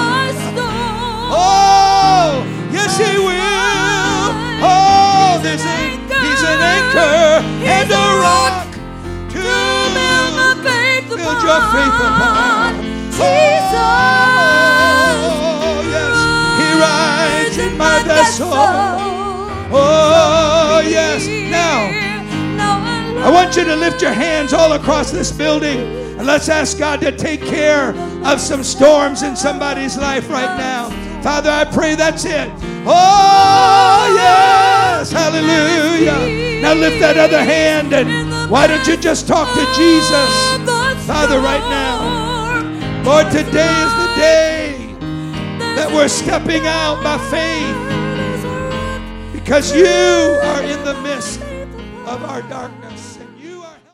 Oh, 1.30 2.44
yes, 2.78 2.94
He 3.02 3.18
will. 3.18 4.30
Oh, 4.62 5.40
there's 5.42 5.66
a, 5.66 5.78
He's 6.22 6.44
an 6.46 6.62
anchor 6.62 7.42
and 7.66 7.90
a 7.90 8.06
rock 8.22 8.70
to 9.34 9.42
build 11.16 11.40
your 11.42 11.62
faith 11.74 12.00
upon. 12.08 12.70
Oh, 15.20 15.82
yes, 15.94 16.18
He 16.62 16.68
rides 16.78 17.58
in 17.58 17.74
my 17.78 17.98
vessel. 18.04 18.54
Oh, 19.70 20.82
yes. 20.88 21.26
Now, 21.52 21.90
I 23.26 23.30
want 23.32 23.56
you 23.58 23.64
to 23.66 23.76
lift 23.76 24.02
your 24.02 24.14
hands 24.14 24.54
all 24.54 24.74
across 24.74 25.12
this 25.12 25.32
building 25.32 25.80
and 26.18 26.26
let's 26.26 26.50
ask 26.50 26.78
God 26.78 27.02
to 27.02 27.12
take 27.12 27.42
care 27.42 27.94
of 28.26 28.40
some 28.40 28.64
storms 28.64 29.24
in 29.24 29.36
somebody's 29.36 29.98
life 29.98 30.30
right 30.30 30.58
now. 30.58 31.07
Father, 31.28 31.52
I 31.52 31.66
pray 31.66 31.94
that's 31.94 32.24
it. 32.24 32.50
Oh, 32.86 34.14
yes. 34.16 35.12
Hallelujah. 35.12 36.62
Now 36.62 36.74
lift 36.74 37.02
that 37.02 37.18
other 37.18 37.44
hand 37.44 37.92
and 37.94 38.50
why 38.50 38.66
don't 38.66 38.88
you 38.88 38.96
just 38.96 39.28
talk 39.28 39.50
to 39.54 39.66
Jesus? 39.76 40.32
Father, 41.06 41.42
right 41.42 41.68
now. 41.68 42.00
Lord, 43.04 43.26
today 43.30 43.44
is 43.44 43.94
the 44.00 44.16
day 44.16 44.96
that 45.76 45.92
we're 45.94 46.08
stepping 46.08 46.66
out 46.66 47.04
by 47.04 47.18
faith 47.28 47.76
because 49.34 49.76
you 49.76 49.86
are 49.86 50.64
in 50.64 50.82
the 50.86 50.94
midst 51.02 51.42
of 52.08 52.24
our 52.24 52.42
darkness. 52.44 52.87